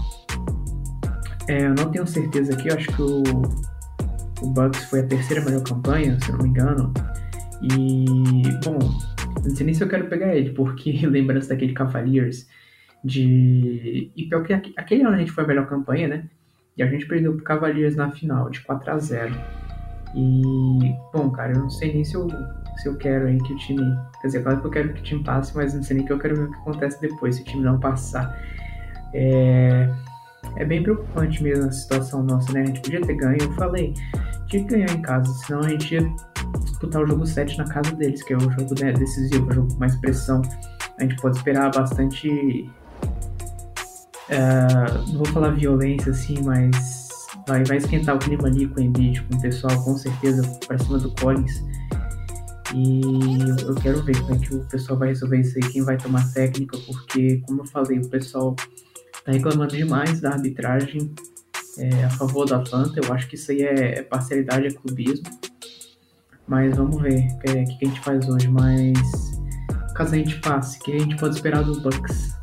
É, 1.48 1.66
eu 1.66 1.74
não 1.74 1.90
tenho 1.90 2.06
certeza 2.06 2.54
aqui, 2.54 2.68
eu 2.68 2.74
acho 2.74 2.88
que 2.88 3.02
o, 3.02 3.22
o 4.42 4.50
Bucks 4.50 4.84
foi 4.84 5.00
a 5.00 5.06
terceira 5.06 5.44
melhor 5.44 5.62
campanha, 5.62 6.18
se 6.20 6.32
não 6.32 6.38
me 6.38 6.48
engano. 6.48 6.92
E, 7.62 8.42
bom, 8.64 8.78
não 9.42 9.56
sei 9.56 9.66
nem 9.66 9.74
se 9.74 9.82
eu 9.82 9.88
quero 9.88 10.06
pegar 10.06 10.34
ele, 10.34 10.50
porque 10.50 10.92
lembrança 11.06 11.50
daquele 11.50 11.72
Cavaliers 11.72 12.48
de. 13.04 14.10
E 14.16 14.24
pior 14.28 14.42
que 14.42 14.52
aquele 14.76 15.02
ano 15.02 15.16
a 15.16 15.18
gente 15.18 15.32
foi 15.32 15.44
a 15.44 15.46
melhor 15.46 15.66
campanha, 15.66 16.08
né? 16.08 16.24
E 16.76 16.82
a 16.82 16.86
gente 16.86 17.06
perdeu 17.06 17.34
pro 17.34 17.44
Cavaliers 17.44 17.94
na 17.94 18.10
final, 18.10 18.50
de 18.50 18.60
4 18.60 18.90
a 18.90 18.98
0 18.98 19.34
E, 20.16 20.94
bom, 21.12 21.30
cara, 21.30 21.52
eu 21.52 21.60
não 21.60 21.70
sei 21.70 21.92
nem 21.92 22.04
se 22.04 22.14
eu 22.14 22.28
se 22.76 22.88
eu 22.88 22.96
quero 22.96 23.26
aí 23.26 23.38
que 23.38 23.52
o 23.52 23.56
time. 23.56 23.96
Quer 24.20 24.26
dizer, 24.26 24.42
claro 24.42 24.60
que 24.60 24.66
eu 24.66 24.70
quero 24.70 24.92
que 24.94 25.00
o 25.00 25.04
time 25.04 25.22
passe, 25.22 25.54
mas 25.56 25.74
não 25.74 25.82
sei 25.82 25.96
nem 25.96 26.06
que 26.06 26.12
eu 26.12 26.18
quero 26.18 26.36
ver 26.36 26.44
o 26.44 26.50
que 26.50 26.58
acontece 26.58 27.00
depois 27.00 27.36
se 27.36 27.42
o 27.42 27.44
time 27.44 27.62
não 27.62 27.78
passar. 27.78 28.36
É, 29.12 29.88
é 30.56 30.64
bem 30.64 30.82
preocupante 30.82 31.42
mesmo 31.42 31.68
a 31.68 31.72
situação 31.72 32.22
nossa, 32.22 32.52
né? 32.52 32.62
A 32.62 32.66
gente 32.66 32.80
podia 32.80 33.00
ter 33.00 33.14
ganho, 33.14 33.38
eu 33.40 33.52
falei, 33.52 33.94
que 34.62 34.70
ganhar 34.70 34.90
em 34.90 35.02
casa, 35.02 35.32
senão 35.46 35.60
a 35.60 35.68
gente 35.68 35.94
ia 35.94 36.14
disputar 36.62 37.02
o 37.02 37.06
jogo 37.06 37.26
7 37.26 37.58
na 37.58 37.64
casa 37.64 37.92
deles, 37.92 38.22
que 38.22 38.32
é 38.32 38.36
o 38.36 38.40
jogo 38.40 38.74
né, 38.80 38.92
decisivo, 38.92 39.48
o 39.48 39.52
jogo 39.52 39.72
com 39.72 39.78
mais 39.80 39.96
pressão. 39.96 40.42
A 40.98 41.02
gente 41.02 41.16
pode 41.16 41.36
esperar 41.36 41.70
bastante. 41.72 42.28
Uh, 44.28 45.08
não 45.08 45.18
vou 45.18 45.26
falar 45.26 45.50
violência 45.50 46.12
assim, 46.12 46.40
mas 46.42 47.14
vai, 47.46 47.64
vai 47.64 47.76
esquentar 47.76 48.16
o 48.16 48.18
clima 48.18 48.48
ali 48.48 48.66
com 48.66 48.80
o 48.80 48.82
Embiid, 48.82 49.22
com 49.22 49.36
o 49.36 49.40
pessoal, 49.40 49.82
com 49.82 49.96
certeza, 49.96 50.42
para 50.66 50.78
cima 50.78 50.98
do 50.98 51.10
Collins. 51.16 51.62
E 52.74 53.00
eu 53.62 53.74
quero 53.76 54.02
ver 54.02 54.20
como 54.22 54.34
é 54.34 54.38
que 54.38 54.54
o 54.54 54.64
pessoal 54.68 54.98
vai 54.98 55.08
resolver 55.08 55.40
isso 55.40 55.56
aí, 55.56 55.70
quem 55.70 55.82
vai 55.82 55.96
tomar 55.96 56.32
técnica, 56.32 56.76
porque, 56.86 57.40
como 57.46 57.60
eu 57.60 57.66
falei, 57.66 57.98
o 57.98 58.08
pessoal 58.08 58.56
tá 59.24 59.32
reclamando 59.32 59.76
demais 59.76 60.20
da 60.20 60.30
arbitragem 60.30 61.14
é, 61.78 62.04
a 62.04 62.10
favor 62.10 62.46
da 62.46 62.56
Atlanta. 62.56 63.00
Eu 63.02 63.12
acho 63.12 63.28
que 63.28 63.34
isso 63.34 63.50
aí 63.50 63.62
é, 63.62 63.98
é 63.98 64.02
parcialidade, 64.02 64.66
é 64.66 64.70
clubismo. 64.70 65.26
Mas 66.46 66.76
vamos 66.76 67.00
ver 67.00 67.26
o 67.32 67.38
que, 67.38 67.78
que, 67.78 67.86
a 67.86 67.88
gente 67.88 68.00
faz 68.00 68.28
hoje. 68.28 68.48
Mas 68.48 68.94
caso 69.94 70.14
a 70.14 70.18
gente 70.18 70.40
passe, 70.40 70.78
o 70.78 70.82
que 70.82 70.92
a 70.92 70.98
gente 70.98 71.16
pode 71.16 71.34
esperar 71.34 71.62
do 71.62 71.80
Bucks? 71.80 72.34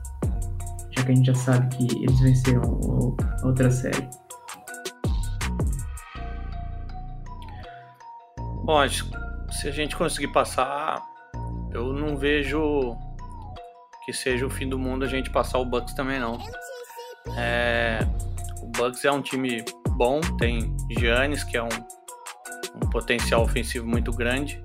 Já 0.91 1.03
que 1.03 1.11
a 1.11 1.15
gente 1.15 1.25
já 1.25 1.35
sabe 1.35 1.75
que 1.75 2.03
eles 2.03 2.19
venceram 2.19 3.15
a 3.41 3.47
outra 3.47 3.69
série. 3.69 4.09
Bom, 8.63 8.77
se 9.51 9.67
a 9.67 9.71
gente 9.71 9.95
conseguir 9.95 10.31
passar, 10.31 11.01
eu 11.73 11.93
não 11.93 12.15
vejo 12.15 12.95
que 14.05 14.13
seja 14.13 14.45
o 14.45 14.49
fim 14.49 14.67
do 14.67 14.77
mundo 14.79 15.05
a 15.05 15.07
gente 15.07 15.29
passar 15.29 15.59
o 15.59 15.65
Bucks 15.65 15.93
também 15.93 16.19
não. 16.19 16.37
É, 17.37 17.99
o 18.61 18.67
Bucks 18.67 19.03
é 19.05 19.11
um 19.11 19.21
time 19.21 19.63
bom, 19.91 20.21
tem 20.37 20.75
Giannis 20.97 21.43
que 21.43 21.57
é 21.57 21.63
um, 21.63 21.69
um 22.75 22.89
potencial 22.89 23.43
ofensivo 23.43 23.87
muito 23.87 24.11
grande, 24.11 24.63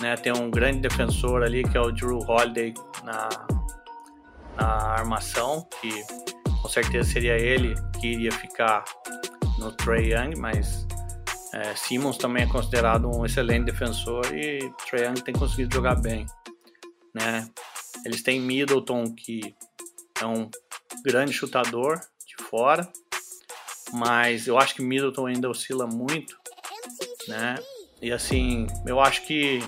né? 0.00 0.16
Tem 0.16 0.32
um 0.32 0.50
grande 0.50 0.80
defensor 0.80 1.42
ali 1.42 1.62
que 1.62 1.76
é 1.76 1.80
o 1.80 1.90
Drew 1.90 2.18
Holiday 2.18 2.74
na, 3.04 3.28
na 4.56 4.66
armação, 4.66 5.66
que 5.80 5.90
com 6.62 6.68
certeza 6.68 7.12
seria 7.12 7.38
ele 7.38 7.74
que 8.00 8.08
iria 8.08 8.32
ficar 8.32 8.84
no 9.58 9.72
Trey 9.72 10.12
Young, 10.12 10.36
mas 10.38 10.86
é, 11.54 11.74
Simmons 11.74 12.18
também 12.18 12.42
é 12.42 12.46
considerado 12.46 13.08
um 13.08 13.24
excelente 13.24 13.66
defensor 13.66 14.26
e 14.34 14.58
Trae 14.88 15.04
Young 15.06 15.22
tem 15.22 15.34
conseguido 15.34 15.74
jogar 15.74 15.94
bem. 15.94 16.26
Né? 17.14 17.48
Eles 18.04 18.22
têm 18.22 18.40
Middleton, 18.40 19.14
que 19.14 19.54
é 20.20 20.26
um 20.26 20.50
grande 21.04 21.32
chutador 21.32 21.98
de 22.26 22.44
fora, 22.44 22.86
mas 23.92 24.46
eu 24.46 24.58
acho 24.58 24.74
que 24.74 24.82
Middleton 24.82 25.26
ainda 25.26 25.48
oscila 25.48 25.86
muito. 25.86 26.36
Né? 27.28 27.56
E 28.00 28.12
assim, 28.12 28.66
eu 28.86 29.00
acho 29.00 29.22
que 29.22 29.60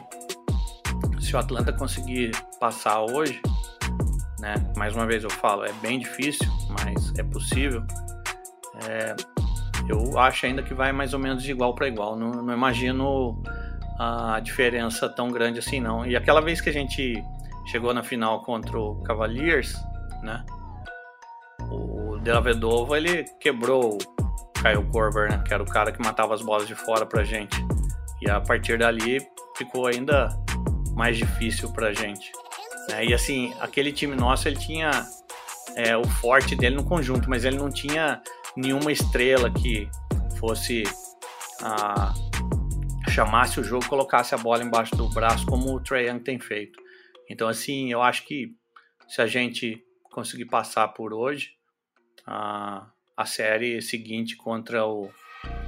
se 1.20 1.34
o 1.34 1.38
Atlanta 1.38 1.72
conseguir 1.72 2.30
passar 2.60 3.00
hoje, 3.02 3.40
né? 4.38 4.54
Mais 4.76 4.94
uma 4.94 5.06
vez 5.06 5.24
eu 5.24 5.30
falo, 5.30 5.64
é 5.64 5.72
bem 5.74 5.98
difícil, 5.98 6.48
mas 6.70 7.12
é 7.18 7.22
possível. 7.22 7.84
É, 8.88 9.16
eu 9.88 10.18
acho 10.18 10.46
ainda 10.46 10.62
que 10.62 10.74
vai 10.74 10.92
mais 10.92 11.12
ou 11.12 11.18
menos 11.18 11.42
de 11.42 11.50
igual 11.50 11.74
para 11.74 11.88
igual. 11.88 12.16
Não, 12.16 12.30
não, 12.30 12.54
imagino 12.54 13.42
a 13.98 14.40
diferença 14.40 15.08
tão 15.08 15.30
grande 15.30 15.58
assim, 15.58 15.80
não. 15.80 16.06
E 16.06 16.14
aquela 16.14 16.40
vez 16.40 16.60
que 16.60 16.68
a 16.68 16.72
gente 16.72 17.22
chegou 17.66 17.92
na 17.92 18.02
final 18.02 18.42
contra 18.42 18.78
o 18.78 19.02
Cavaliers, 19.02 19.74
né? 20.22 20.44
O 22.28 22.30
Delavedova, 22.30 22.98
ele 22.98 23.24
quebrou 23.40 23.94
o 23.94 24.52
Kyle 24.52 24.84
Korver, 24.92 25.30
né? 25.30 25.42
Que 25.46 25.54
era 25.54 25.62
o 25.62 25.66
cara 25.66 25.90
que 25.90 25.98
matava 25.98 26.34
as 26.34 26.42
bolas 26.42 26.68
de 26.68 26.74
fora 26.74 27.06
pra 27.06 27.24
gente. 27.24 27.56
E 28.20 28.28
a 28.28 28.38
partir 28.38 28.78
dali 28.78 29.18
ficou 29.56 29.86
ainda 29.86 30.28
mais 30.94 31.16
difícil 31.16 31.72
pra 31.72 31.90
gente. 31.94 32.30
Né? 32.90 33.06
E 33.06 33.14
assim, 33.14 33.54
aquele 33.60 33.90
time 33.92 34.14
nosso, 34.14 34.46
ele 34.46 34.58
tinha 34.58 34.90
é, 35.74 35.96
o 35.96 36.04
forte 36.04 36.54
dele 36.54 36.76
no 36.76 36.84
conjunto, 36.84 37.30
mas 37.30 37.46
ele 37.46 37.56
não 37.56 37.70
tinha 37.70 38.20
nenhuma 38.54 38.92
estrela 38.92 39.50
que 39.50 39.88
fosse 40.38 40.82
ah, 41.62 42.12
chamasse 43.08 43.58
o 43.58 43.64
jogo, 43.64 43.88
colocasse 43.88 44.34
a 44.34 44.38
bola 44.38 44.62
embaixo 44.62 44.94
do 44.94 45.08
braço, 45.08 45.46
como 45.46 45.74
o 45.74 45.80
Trae 45.80 46.08
Young 46.08 46.20
tem 46.20 46.38
feito. 46.38 46.78
Então, 47.30 47.48
assim, 47.48 47.90
eu 47.90 48.02
acho 48.02 48.26
que 48.26 48.48
se 49.08 49.22
a 49.22 49.26
gente 49.26 49.82
conseguir 50.12 50.44
passar 50.44 50.88
por 50.88 51.14
hoje, 51.14 51.56
ah, 52.26 52.86
a 53.16 53.24
série 53.24 53.80
seguinte 53.82 54.36
contra 54.36 54.86
o, 54.86 55.10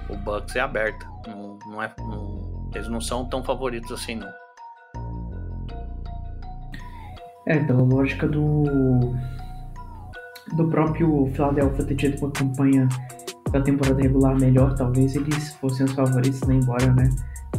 o 0.09 0.17
Bucks 0.17 0.57
é 0.57 0.61
aberta. 0.61 1.07
Não, 1.27 1.59
não, 1.67 1.83
é, 1.83 1.93
não, 1.99 2.71
Eles 2.75 2.89
não 2.89 3.01
são 3.01 3.29
tão 3.29 3.43
favoritos 3.43 3.91
assim, 3.93 4.17
não. 4.17 4.31
É, 7.47 7.59
pela 7.65 7.83
lógica 7.83 8.29
do 8.29 9.15
do 10.55 10.69
próprio 10.69 11.31
Philadelphia 11.33 11.85
ter 11.85 11.95
tido 11.95 12.19
uma 12.19 12.31
campanha 12.33 12.89
da 13.53 13.61
temporada 13.61 14.01
regular 14.01 14.39
melhor, 14.39 14.75
talvez 14.75 15.15
eles 15.17 15.55
fossem 15.55 15.87
os 15.87 15.93
favoritos, 15.93 16.41
né? 16.43 16.55
Embora, 16.55 16.93
né? 16.93 17.09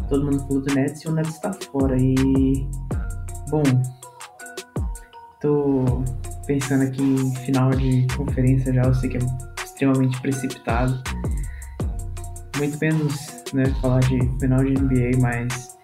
Todo 0.08 0.26
mundo 0.26 0.40
falou 0.40 0.62
do 0.62 0.74
Nets 0.74 1.02
e 1.02 1.08
o 1.08 1.12
Nets 1.12 1.40
tá 1.40 1.54
fora. 1.54 1.96
E. 1.98 2.68
Bom. 3.50 3.64
Tô 5.42 6.04
pensando 6.46 6.84
aqui 6.84 7.02
em 7.02 7.36
final 7.38 7.72
de 7.72 8.08
conferência 8.16 8.74
já, 8.74 8.84
eu 8.84 8.94
sei 8.94 9.10
que 9.10 9.18
é 9.18 9.22
extremamente 9.64 10.22
precipitado. 10.22 11.02
Muito 12.58 12.78
menos, 12.80 13.14
né, 13.54 13.66
falar 13.82 14.02
de 14.02 14.20
final 14.40 14.64
de 14.64 14.74
NBA, 14.74 15.18
mas 15.20 15.78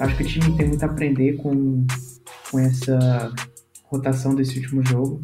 acho 0.00 0.16
que 0.16 0.22
o 0.22 0.26
time 0.26 0.56
tem 0.56 0.68
muito 0.68 0.82
a 0.82 0.86
aprender 0.86 1.36
com, 1.36 1.86
com 2.50 2.58
essa 2.58 3.32
rotação 3.84 4.34
desse 4.34 4.58
último 4.58 4.84
jogo 4.84 5.20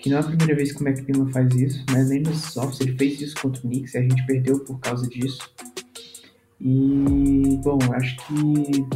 que 0.00 0.08
não 0.08 0.16
é 0.16 0.20
a 0.20 0.24
primeira 0.24 0.56
vez 0.56 0.72
que 0.72 0.82
o 0.82 0.88
McMillan 0.88 1.30
faz 1.30 1.54
isso, 1.54 1.84
mas 1.90 2.08
nem 2.08 2.22
nos 2.22 2.56
offs 2.56 2.80
ele 2.80 2.96
fez 2.96 3.20
isso 3.20 3.36
contra 3.40 3.60
o 3.60 3.68
Knicks 3.68 3.94
e 3.94 3.98
a 3.98 4.02
gente 4.02 4.24
perdeu 4.26 4.58
por 4.60 4.80
causa 4.80 5.06
disso. 5.06 5.52
E, 6.58 7.60
bom, 7.62 7.78
acho 7.92 8.16
que 8.16 8.86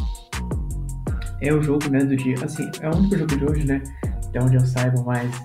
é 1.48 1.52
o 1.52 1.62
jogo, 1.62 1.88
né, 1.90 1.98
do 2.00 2.16
dia. 2.16 2.36
Assim, 2.42 2.70
é 2.80 2.88
o 2.88 2.96
único 2.96 3.16
jogo 3.16 3.36
de 3.36 3.44
hoje, 3.44 3.66
né, 3.66 3.82
até 4.26 4.42
onde 4.42 4.56
eu 4.56 4.66
saiba, 4.66 5.02
mas 5.02 5.38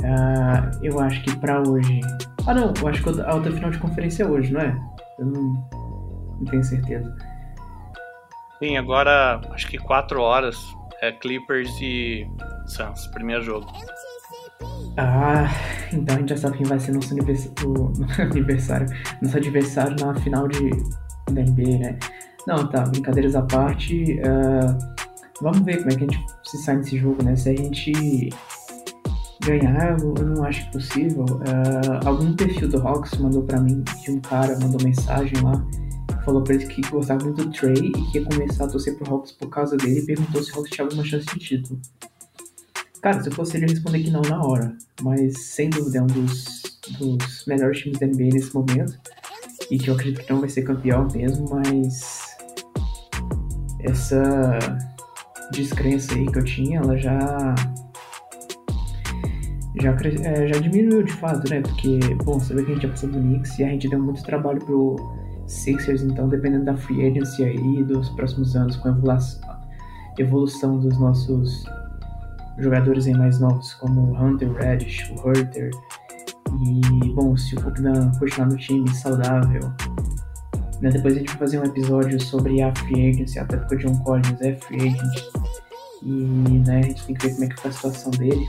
uh, 0.00 0.78
eu 0.82 0.98
acho 1.00 1.22
que 1.22 1.36
pra 1.38 1.60
hoje... 1.60 2.00
Ah, 2.46 2.54
não, 2.54 2.72
eu 2.80 2.88
acho 2.88 3.02
que 3.02 3.20
a 3.20 3.34
outra 3.34 3.52
final 3.52 3.70
de 3.70 3.78
conferência 3.78 4.22
é 4.22 4.26
hoje, 4.26 4.52
não 4.52 4.60
é? 4.60 4.76
Eu 5.18 5.26
não, 5.26 5.68
não 6.38 6.44
tenho 6.46 6.64
certeza. 6.64 7.14
Sim, 8.58 8.76
agora 8.76 9.40
acho 9.52 9.68
que 9.68 9.78
4 9.78 10.20
horas 10.20 10.56
é 11.00 11.12
Clippers 11.12 11.70
e 11.80 12.26
Suns, 12.66 13.06
primeiro 13.08 13.42
jogo. 13.42 13.66
Ah, 14.96 15.46
então 15.92 16.16
a 16.16 16.18
gente 16.18 16.30
já 16.30 16.36
sabe 16.36 16.58
quem 16.58 16.66
vai 16.66 16.80
ser 16.80 16.92
nosso 16.92 17.12
aniversário, 17.12 18.86
nosso 19.22 19.36
adversário 19.36 19.96
na 20.04 20.14
final 20.14 20.48
de, 20.48 20.70
da 21.30 21.42
NBA, 21.42 21.78
né? 21.78 21.98
Não, 22.48 22.66
tá, 22.66 22.80
brincadeiras 22.80 23.36
à 23.36 23.42
parte. 23.42 24.18
Uh, 24.20 25.04
vamos 25.42 25.60
ver 25.60 25.80
como 25.80 25.90
é 25.90 25.96
que 25.96 26.04
a 26.04 26.06
gente 26.06 26.26
se 26.44 26.56
sai 26.56 26.76
nesse 26.78 26.96
jogo, 26.96 27.22
né? 27.22 27.36
Se 27.36 27.50
a 27.50 27.54
gente 27.54 28.30
ganhar, 29.44 29.98
eu 30.00 30.24
não 30.24 30.42
acho 30.44 30.70
possível. 30.70 31.26
Uh, 31.26 32.08
algum 32.08 32.34
perfil 32.34 32.66
do 32.70 32.78
Hawks 32.78 33.18
mandou 33.18 33.42
para 33.42 33.60
mim, 33.60 33.84
de 34.02 34.10
um 34.12 34.18
cara 34.20 34.58
mandou 34.58 34.80
mensagem 34.82 35.38
lá, 35.42 35.62
falou 36.24 36.42
pra 36.42 36.54
ele 36.54 36.66
que 36.66 36.80
gostava 36.88 37.22
muito 37.22 37.44
do 37.44 37.52
Trey 37.52 37.74
e 37.74 37.92
que 38.10 38.18
ia 38.18 38.24
começar 38.24 38.64
a 38.64 38.68
torcer 38.68 38.96
pro 38.96 39.12
Hawks 39.12 39.32
por 39.32 39.50
causa 39.50 39.76
dele 39.76 40.00
e 40.00 40.06
perguntou 40.06 40.42
se 40.42 40.50
o 40.50 40.56
Hawks 40.56 40.70
tinha 40.70 40.86
alguma 40.86 41.04
chance 41.04 41.26
de 41.26 41.38
título. 41.38 41.78
Cara, 43.02 43.22
se 43.22 43.28
eu 43.28 43.34
fosse 43.34 43.58
ele, 43.58 43.66
eu 43.66 43.70
responder 43.74 44.02
que 44.04 44.10
não 44.10 44.22
na 44.22 44.42
hora. 44.42 44.74
Mas 45.02 45.38
sem 45.38 45.68
dúvida 45.68 45.98
é 45.98 46.02
um 46.02 46.06
dos, 46.06 46.62
dos 46.98 47.44
melhores 47.46 47.78
times 47.78 47.98
da 47.98 48.06
NBA 48.06 48.30
nesse 48.32 48.54
momento. 48.54 48.98
E 49.70 49.78
que 49.78 49.90
eu 49.90 49.94
acredito 49.94 50.24
que 50.24 50.32
não 50.32 50.40
vai 50.40 50.48
ser 50.48 50.62
campeão 50.62 51.06
mesmo, 51.12 51.46
mas 51.50 52.27
essa 53.80 54.58
descrença 55.52 56.14
aí 56.14 56.26
que 56.26 56.38
eu 56.38 56.44
tinha, 56.44 56.80
ela 56.80 56.96
já 56.96 57.54
já, 59.80 59.96
é, 60.24 60.48
já 60.48 60.58
diminuiu 60.60 61.02
de 61.02 61.12
fato, 61.12 61.48
né? 61.50 61.60
Porque, 61.60 61.98
bom, 62.24 62.38
vê 62.38 62.64
que 62.64 62.72
a 62.72 62.74
gente 62.74 62.82
já 62.82 62.88
passou 62.88 63.10
do 63.10 63.18
Knicks 63.18 63.58
e 63.58 63.64
a 63.64 63.68
gente 63.68 63.88
deu 63.88 64.00
muito 64.00 64.22
trabalho 64.24 64.58
pro 64.64 64.96
Sixers, 65.46 66.02
então 66.02 66.28
dependendo 66.28 66.64
da 66.64 66.76
free 66.76 67.06
agency 67.06 67.44
aí 67.44 67.84
dos 67.84 68.08
próximos 68.10 68.56
anos, 68.56 68.76
com 68.76 68.88
a 68.88 69.28
evolução 70.18 70.78
dos 70.78 70.98
nossos 70.98 71.64
jogadores 72.58 73.06
aí 73.06 73.14
mais 73.14 73.38
novos, 73.40 73.74
como 73.74 74.12
o 74.12 74.20
Hunter 74.20 74.52
Reddish, 74.52 75.10
o 75.10 75.28
Hurter. 75.28 75.70
E, 76.48 77.12
bom, 77.14 77.36
se 77.36 77.54
o 77.54 77.60
Fulton 77.60 78.10
continuar 78.18 78.48
no 78.48 78.56
time 78.56 78.88
saudável, 78.94 79.72
né, 80.80 80.90
depois 80.90 81.14
a 81.14 81.18
gente 81.18 81.28
vai 81.28 81.38
fazer 81.38 81.60
um 81.60 81.64
episódio 81.64 82.20
sobre 82.20 82.62
a 82.62 82.74
free 82.74 83.10
agency, 83.10 83.38
até 83.38 83.56
porque 83.56 83.76
o 83.76 83.78
John 83.78 83.98
Collins 84.04 84.40
é 84.40 84.54
free 84.56 84.88
agent. 84.88 85.24
E 86.02 86.10
né, 86.66 86.78
a 86.78 86.82
gente 86.82 87.06
tem 87.06 87.14
que 87.14 87.26
ver 87.26 87.34
como 87.34 87.44
é 87.44 87.48
que 87.48 87.60
foi 87.60 87.70
a 87.70 87.74
situação 87.74 88.10
dele. 88.12 88.46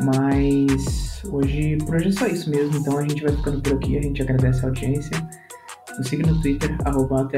Mas 0.00 1.22
hoje, 1.24 1.76
por 1.78 1.96
hoje 1.96 2.08
é 2.08 2.12
só 2.12 2.26
isso 2.26 2.50
mesmo, 2.50 2.78
então 2.78 2.98
a 2.98 3.02
gente 3.02 3.22
vai 3.22 3.34
ficando 3.36 3.60
por 3.60 3.74
aqui, 3.74 3.98
a 3.98 4.02
gente 4.02 4.22
agradece 4.22 4.64
a 4.64 4.68
audiência. 4.68 5.16
Nos 5.98 6.08
siga 6.08 6.26
no 6.26 6.40
Twitter, 6.40 6.76
arroba 6.84 7.28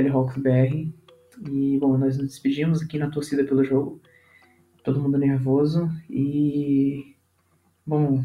E, 1.51 1.79
bom, 1.81 1.99
nós 1.99 2.17
nos 2.17 2.29
despedimos 2.29 2.83
aqui 2.83 2.99
na 2.99 3.11
torcida 3.11 3.45
pelo 3.45 3.65
jogo 3.65 4.01
todo 4.85 5.01
mundo 5.01 5.19
nervoso 5.19 5.91
e. 6.09 7.17
Bom, 7.87 8.23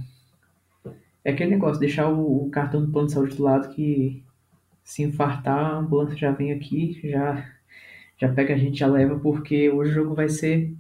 é 1.30 1.34
aquele 1.34 1.52
negócio, 1.52 1.80
deixar 1.80 2.10
o, 2.10 2.46
o 2.46 2.50
cartão 2.50 2.82
do 2.86 2.92
plano 2.92 3.08
de 3.08 3.13
saúde 3.13 3.36
do 3.36 3.44
lado 3.44 3.70
que 3.74 4.24
se 4.84 5.04
infartar, 5.04 5.58
a 5.58 5.78
ambulância 5.78 6.18
já 6.18 6.32
vem 6.32 6.52
aqui, 6.52 7.00
já, 7.04 7.46
já 8.18 8.30
pega 8.34 8.54
a 8.54 8.58
gente, 8.58 8.80
já 8.80 8.88
leva, 8.88 9.20
porque 9.20 9.70
hoje 9.70 9.92
o 9.92 9.94
jogo 9.94 10.15
vai 10.15 10.30
ser 10.30 10.74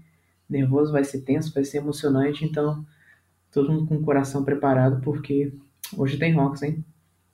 nervoso, 0.49 0.91
vai 0.91 1.03
ser 1.03 1.21
tenso, 1.21 1.53
vai 1.53 1.63
ser 1.63 1.77
emocionante, 1.77 2.43
então 2.43 2.85
todo 3.51 3.71
mundo 3.71 3.87
com 3.87 3.95
o 3.95 4.03
coração 4.03 4.43
preparado, 4.43 5.01
porque 5.01 5.53
hoje 5.97 6.17
tem 6.17 6.33
rocks, 6.33 6.63
hein? 6.63 6.83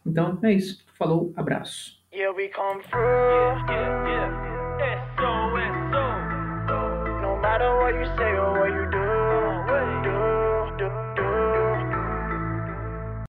Então 0.06 0.38
é 0.44 0.54
isso. 0.54 0.84
Falou, 0.98 1.34
abraço. 1.36 2.00
Yeah, 2.14 2.36
we 2.36 2.50
come 2.50 2.82
through. 2.84 3.02
Yeah, 3.02 4.06
yeah, 4.08 4.10
yeah. 4.10 4.46
matter 7.46 7.78
what 7.78 7.94
you 7.94 8.06
say 8.18 8.32
or 8.36 8.60
what 8.60 8.70
you. 8.74 8.85